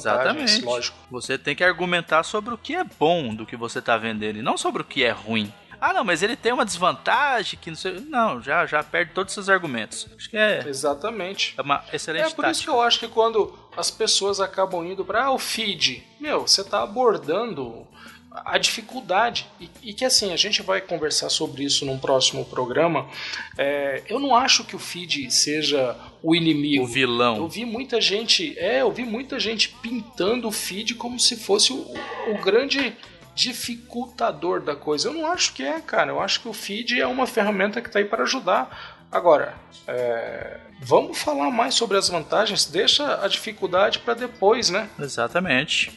[0.52, 0.64] Exatamente.
[0.64, 0.96] lógico.
[1.10, 4.42] Você tem que argumentar sobre o que é bom do que você está vendendo e
[4.42, 5.52] não sobre o que é ruim.
[5.80, 8.00] Ah, não, mas ele tem uma desvantagem que não sei.
[8.00, 10.08] Não, já, já perde todos os seus argumentos.
[10.16, 10.64] Acho que é.
[10.66, 11.54] Exatamente.
[11.56, 12.50] É uma excelente É por tática.
[12.50, 16.48] isso que eu acho que quando as pessoas acabam indo para ah, o feed, meu,
[16.48, 17.86] você está abordando
[18.30, 23.08] a dificuldade e, e, que assim a gente vai conversar sobre isso num próximo programa.
[23.56, 27.36] É, eu não acho que o feed seja o inimigo, o vilão.
[27.36, 31.72] Eu vi muita gente, é, eu vi muita gente pintando o feed como se fosse
[31.72, 31.86] o,
[32.28, 32.96] o grande
[33.34, 35.08] dificultador da coisa.
[35.08, 36.10] Eu não acho que é, cara.
[36.10, 39.06] Eu acho que o feed é uma ferramenta que está aí para ajudar.
[39.10, 39.54] Agora,
[39.86, 42.64] é, vamos falar mais sobre as vantagens.
[42.64, 44.88] Deixa a dificuldade para depois, né?
[44.98, 45.90] Exatamente.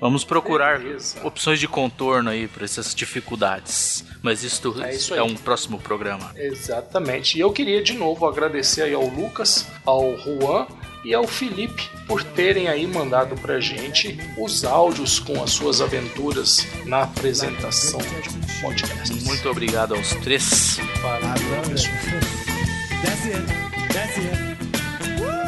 [0.00, 1.18] Vamos procurar Beleza.
[1.24, 4.04] opções de contorno aí para essas dificuldades.
[4.22, 6.32] Mas isso é, isso é um próximo programa.
[6.36, 7.36] Exatamente.
[7.36, 10.66] E eu queria de novo agradecer aí ao Lucas, ao Juan
[11.04, 16.66] e ao Felipe por terem aí mandado pra gente os áudios com as suas aventuras
[16.84, 19.14] na apresentação de podcast.
[19.24, 20.78] Muito obrigado aos três.
[21.00, 23.67] Valeu, pessoal.
[23.90, 24.24] That's it.
[24.28, 25.38] That's it.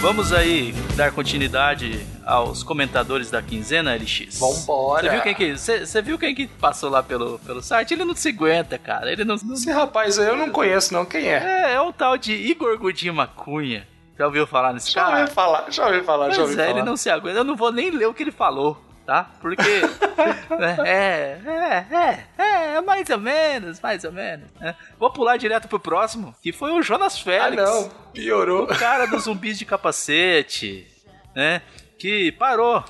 [0.00, 4.38] Vamos aí dar continuidade aos comentadores da quinzena, LX.
[4.38, 5.02] Vambora.
[5.02, 7.94] Você viu quem que, você, viu quem que passou lá pelo, pelo site?
[7.94, 9.12] Ele não se aguenta, cara.
[9.12, 9.54] Ele não, não...
[9.54, 11.04] Esse rapaz aí eu não conheço não.
[11.04, 11.66] Quem é?
[11.66, 13.86] É, é o tal de Igor Godinho Cunha.
[14.18, 15.16] Já ouviu falar nesse já cara?
[15.16, 16.70] Já ouvi falar, já ouvi falar, Mas já ouvi é, falar.
[16.70, 17.38] ele não se aguenta.
[17.38, 19.30] Eu não vou nem ler o que ele falou, tá?
[19.40, 19.62] Porque.
[20.84, 24.48] é, é, é, é, é, mais ou menos, mais ou menos.
[24.60, 24.74] É.
[24.98, 27.62] Vou pular direto pro próximo, que foi o Jonas Félix.
[27.62, 28.64] Ah, não, piorou.
[28.64, 30.84] O cara dos zumbis de capacete,
[31.32, 31.62] né?
[31.96, 32.82] Que parou,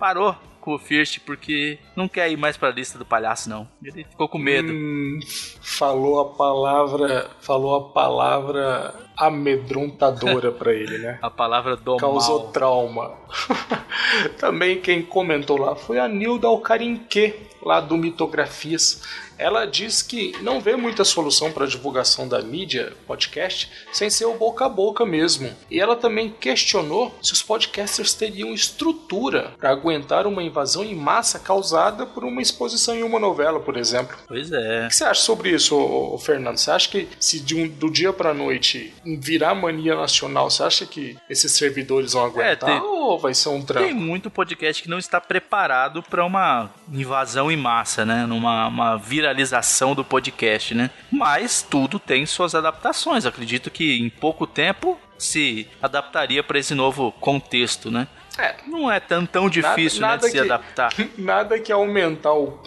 [0.00, 3.68] parou com o First porque não quer ir mais pra lista do palhaço, não.
[3.84, 4.72] Ele ficou com medo.
[4.72, 5.20] Hum,
[5.60, 7.30] falou a palavra.
[7.40, 11.18] Falou a palavra amedrontadora pra ele, né?
[11.22, 13.12] A palavra do Causou trauma.
[14.38, 19.02] Também quem comentou lá foi a Nilda Alcarinque, lá do Mitografias.
[19.38, 24.34] Ela diz que não vê muita solução para divulgação da mídia podcast sem ser o
[24.34, 25.50] boca a boca mesmo.
[25.70, 31.40] E ela também questionou se os podcasters teriam estrutura para aguentar uma invasão em massa
[31.40, 34.16] causada por uma exposição em uma novela, por exemplo.
[34.28, 34.84] Pois é.
[34.84, 36.58] O que você acha sobre isso, Fernando?
[36.58, 40.86] Você acha que se de um- do dia pra noite virar mania nacional, você acha
[40.86, 43.94] que esses servidores vão aguentar tem- ou vai ser um Tem trampo?
[43.94, 48.26] muito podcast que não está preparado para uma invasão em massa, né?
[48.26, 50.90] Numa uma viralização do podcast, né?
[51.10, 53.26] Mas tudo tem suas adaptações.
[53.26, 58.06] Acredito que em pouco tempo se adaptaria para esse novo contexto, né?
[58.38, 60.90] É, Não é tão, tão difícil né, de se que, adaptar.
[61.18, 62.58] Nada que aumentar o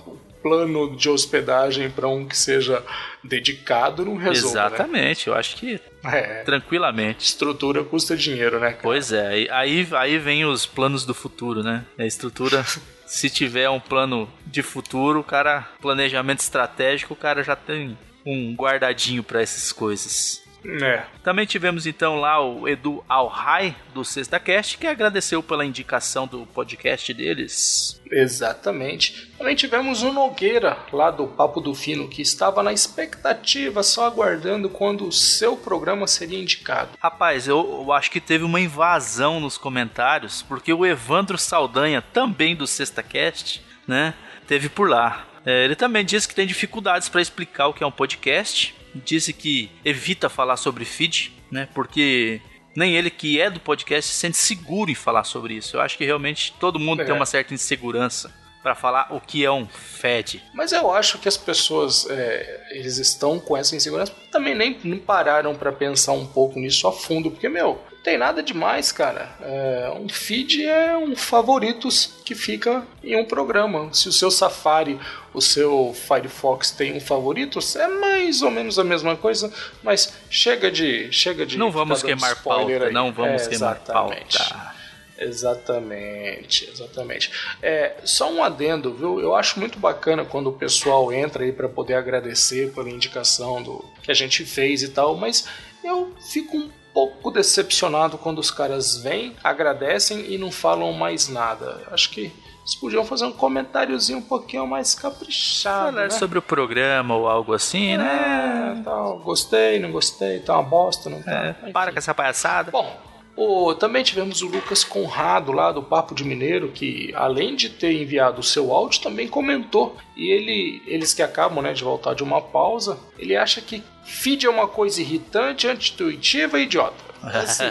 [0.45, 2.83] plano de hospedagem para um que seja
[3.23, 6.19] dedicado não resolve, Exatamente, eu acho que né?
[6.19, 7.25] É, tranquilamente.
[7.25, 8.83] estrutura custa dinheiro, né, cara?
[8.83, 11.83] Pois é, aí- aí, aí vem os planos do futuro, né?
[11.97, 12.63] A estrutura,
[13.07, 18.53] se tiver um plano de futuro, o cara, planejamento estratégico, o cara já tem um
[18.55, 20.43] guardadinho para essas coisas.
[20.81, 21.03] É.
[21.23, 26.45] Também tivemos então lá o Edu Alhai do Sexta Cast, que agradeceu pela indicação do
[26.47, 28.01] podcast deles.
[28.09, 29.31] Exatamente.
[29.37, 34.69] Também tivemos o Nogueira, lá do Papo do Fino, que estava na expectativa, só aguardando
[34.69, 36.89] quando o seu programa seria indicado.
[36.99, 42.55] Rapaz, eu, eu acho que teve uma invasão nos comentários, porque o Evandro Saldanha, também
[42.55, 44.13] do Sexta Cast, né,
[44.47, 45.25] teve por lá.
[45.45, 48.73] É, ele também disse que tem dificuldades para explicar o que é um podcast.
[49.03, 52.39] Disse que evita falar sobre feed, né, porque
[52.75, 55.77] nem ele que é do podcast se sente seguro em falar sobre isso.
[55.77, 57.05] Eu acho que realmente todo mundo É.
[57.05, 58.33] tem uma certa insegurança
[58.63, 60.41] para falar o que é um feed.
[60.53, 64.97] Mas eu acho que as pessoas é, eles estão com essa insegurança também nem, nem
[64.99, 69.35] pararam para pensar um pouco nisso a fundo, porque meu, tem nada demais, cara.
[69.41, 73.91] É, um feed é um favoritos que fica em um programa.
[73.91, 74.99] Se o seu Safari,
[75.33, 79.51] o seu Firefox tem um favoritos, é mais ou menos a mesma coisa,
[79.81, 82.93] mas chega de chega de Não vamos queimar pauta, aí.
[82.93, 84.37] não vamos É, queimar exatamente.
[84.37, 84.75] pauta.
[85.17, 87.31] Exatamente, exatamente.
[87.59, 89.19] É, só um adendo, viu?
[89.19, 93.83] Eu acho muito bacana quando o pessoal entra aí para poder agradecer pela indicação do
[94.03, 95.47] que a gente fez e tal, mas
[95.83, 101.81] eu fico um pouco decepcionado quando os caras vêm, agradecem e não falam mais nada.
[101.91, 102.21] Acho que
[102.61, 106.09] eles podiam fazer um comentáriozinho um pouquinho mais caprichado, Falar né?
[106.09, 108.77] sobre o programa ou algo assim, né?
[108.79, 111.57] É, tal, gostei, não gostei, tá uma bosta, não tá.
[111.63, 112.71] É, para com essa palhaçada.
[112.71, 112.97] Bom,
[113.35, 117.91] o- também tivemos o Lucas Conrado lá do Papo de Mineiro, que além de ter
[118.01, 119.97] enviado o seu áudio, também comentou.
[120.15, 124.45] E ele, eles que acabam né, de voltar de uma pausa, ele acha que feed
[124.45, 127.03] é uma coisa irritante, anti-intuitiva e idiota.
[127.23, 127.63] Assim,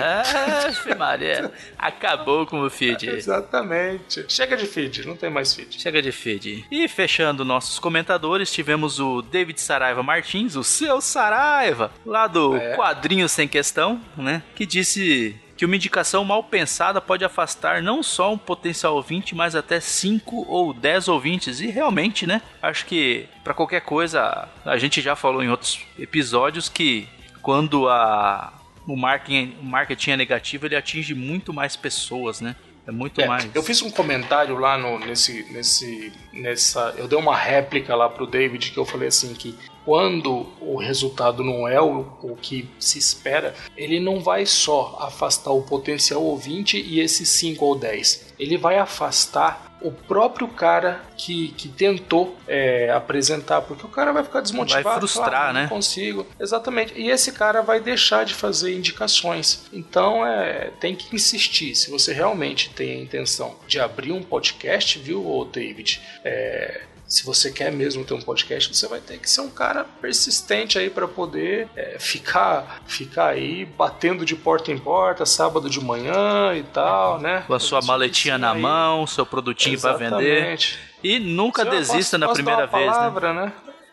[0.99, 3.07] Maria, acabou com o feed.
[3.15, 4.25] exatamente.
[4.29, 5.81] Chega de feed, não tem mais feed.
[5.81, 6.65] Chega de feed.
[6.71, 12.75] E fechando nossos comentadores, tivemos o David Saraiva Martins, o seu Saraiva, lá do É.
[12.77, 14.43] Quadrinho Sem Questão, né?
[14.57, 19.55] Que disse que uma indicação mal pensada pode afastar não só um potencial ouvinte, mas
[19.55, 21.61] até 5 ou 10 ouvintes.
[21.61, 22.43] E realmente, né?
[22.61, 27.09] Acho que para qualquer coisa, a gente já falou em outros episódios que
[27.43, 28.53] quando a
[28.87, 32.55] o marketing, o marketing é negativo, ele atinge muito mais pessoas, né?
[32.87, 33.49] É muito É, mais.
[33.55, 36.95] Eu fiz um comentário lá no, nesse, nesse, nessa.
[36.97, 41.45] Eu dei uma réplica lá pro David que eu falei assim que quando o resultado
[41.45, 46.79] não é o, o que se espera, ele não vai só afastar o potencial ouvinte
[46.81, 48.35] e esses 5 ou 10.
[48.39, 54.25] Ele vai afastar o próprio cara que, que tentou é, apresentar, porque o cara vai
[54.25, 54.85] ficar desmotivado.
[54.85, 56.27] Vai frustrar, falar, "Ah, né?" Não consigo.
[56.41, 56.95] Exatamente.
[56.97, 59.67] E esse cara vai deixar de fazer indicações.
[59.73, 61.75] Então é, tem que insistir.
[61.75, 66.01] Se você realmente tem a intenção de abrir um podcast, viu, David?
[66.25, 66.81] É,
[67.15, 70.79] se você quer mesmo ter um podcast, você vai ter que ser um cara persistente
[70.79, 76.55] aí para poder é, ficar, ficar aí batendo de porta em porta, sábado de manhã
[76.57, 77.45] e tal, né?
[77.47, 78.61] com a sua maletinha na aí.
[78.61, 80.59] mão, seu produtinho pra vender.
[81.05, 82.93] E nunca Se eu desista posso- na posso primeira vez, né?
[82.93, 83.53] palavra, né?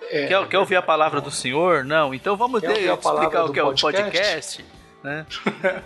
[0.10, 1.86] É, Quer, quer ouvir a palavra do senhor?
[1.86, 4.66] Não, então vamos ter, explicar o que é o podcast?
[5.04, 5.26] Né?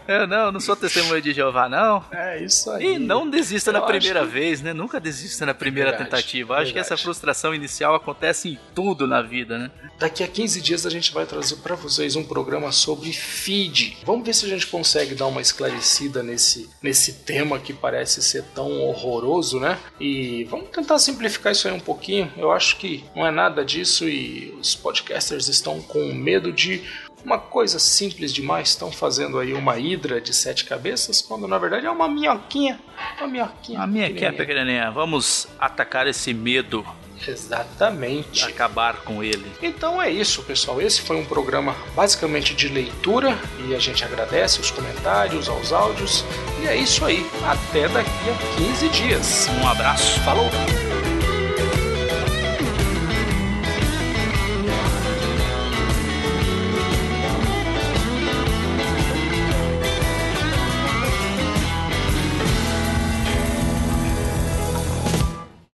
[0.07, 2.03] eu não, não sou testemunha de Jeová, não.
[2.11, 2.95] É isso aí.
[2.95, 4.73] E não desista Eu na primeira que- vez, né?
[4.73, 6.55] Nunca desista na primeira Verdade, tentativa.
[6.55, 6.93] Acho que verdade.
[6.93, 9.71] essa frustração inicial acontece em tudo na vida, né?
[9.97, 13.97] Daqui a 15 dias a gente vai trazer para vocês um programa sobre feed.
[14.03, 18.43] Vamos ver se a gente consegue dar uma esclarecida nesse, nesse tema que parece ser
[18.53, 19.77] tão horroroso, né?
[19.99, 22.31] E vamos tentar simplificar isso aí um pouquinho.
[22.37, 26.83] Eu acho que não é nada disso e os podcasters estão com medo de
[27.25, 28.69] uma coisa simples demais.
[28.69, 32.79] Estão fazendo aí uma hidra de sete cabeças, quando na verdade é uma minhoquinha.
[33.17, 33.81] Uma minhoquinha.
[33.81, 34.33] A pequenininha.
[34.33, 34.91] pequenininha.
[34.91, 36.85] Vamos atacar esse medo,
[37.27, 38.43] Exatamente.
[38.45, 39.45] acabar com ele.
[39.61, 40.79] Então é isso, pessoal.
[40.79, 46.23] Esse foi um programa basicamente de leitura e a gente agradece os comentários, aos áudios.
[46.61, 47.25] E é isso aí.
[47.43, 49.47] Até daqui a 15 dias.
[49.61, 50.19] Um abraço.
[50.21, 50.49] Falou!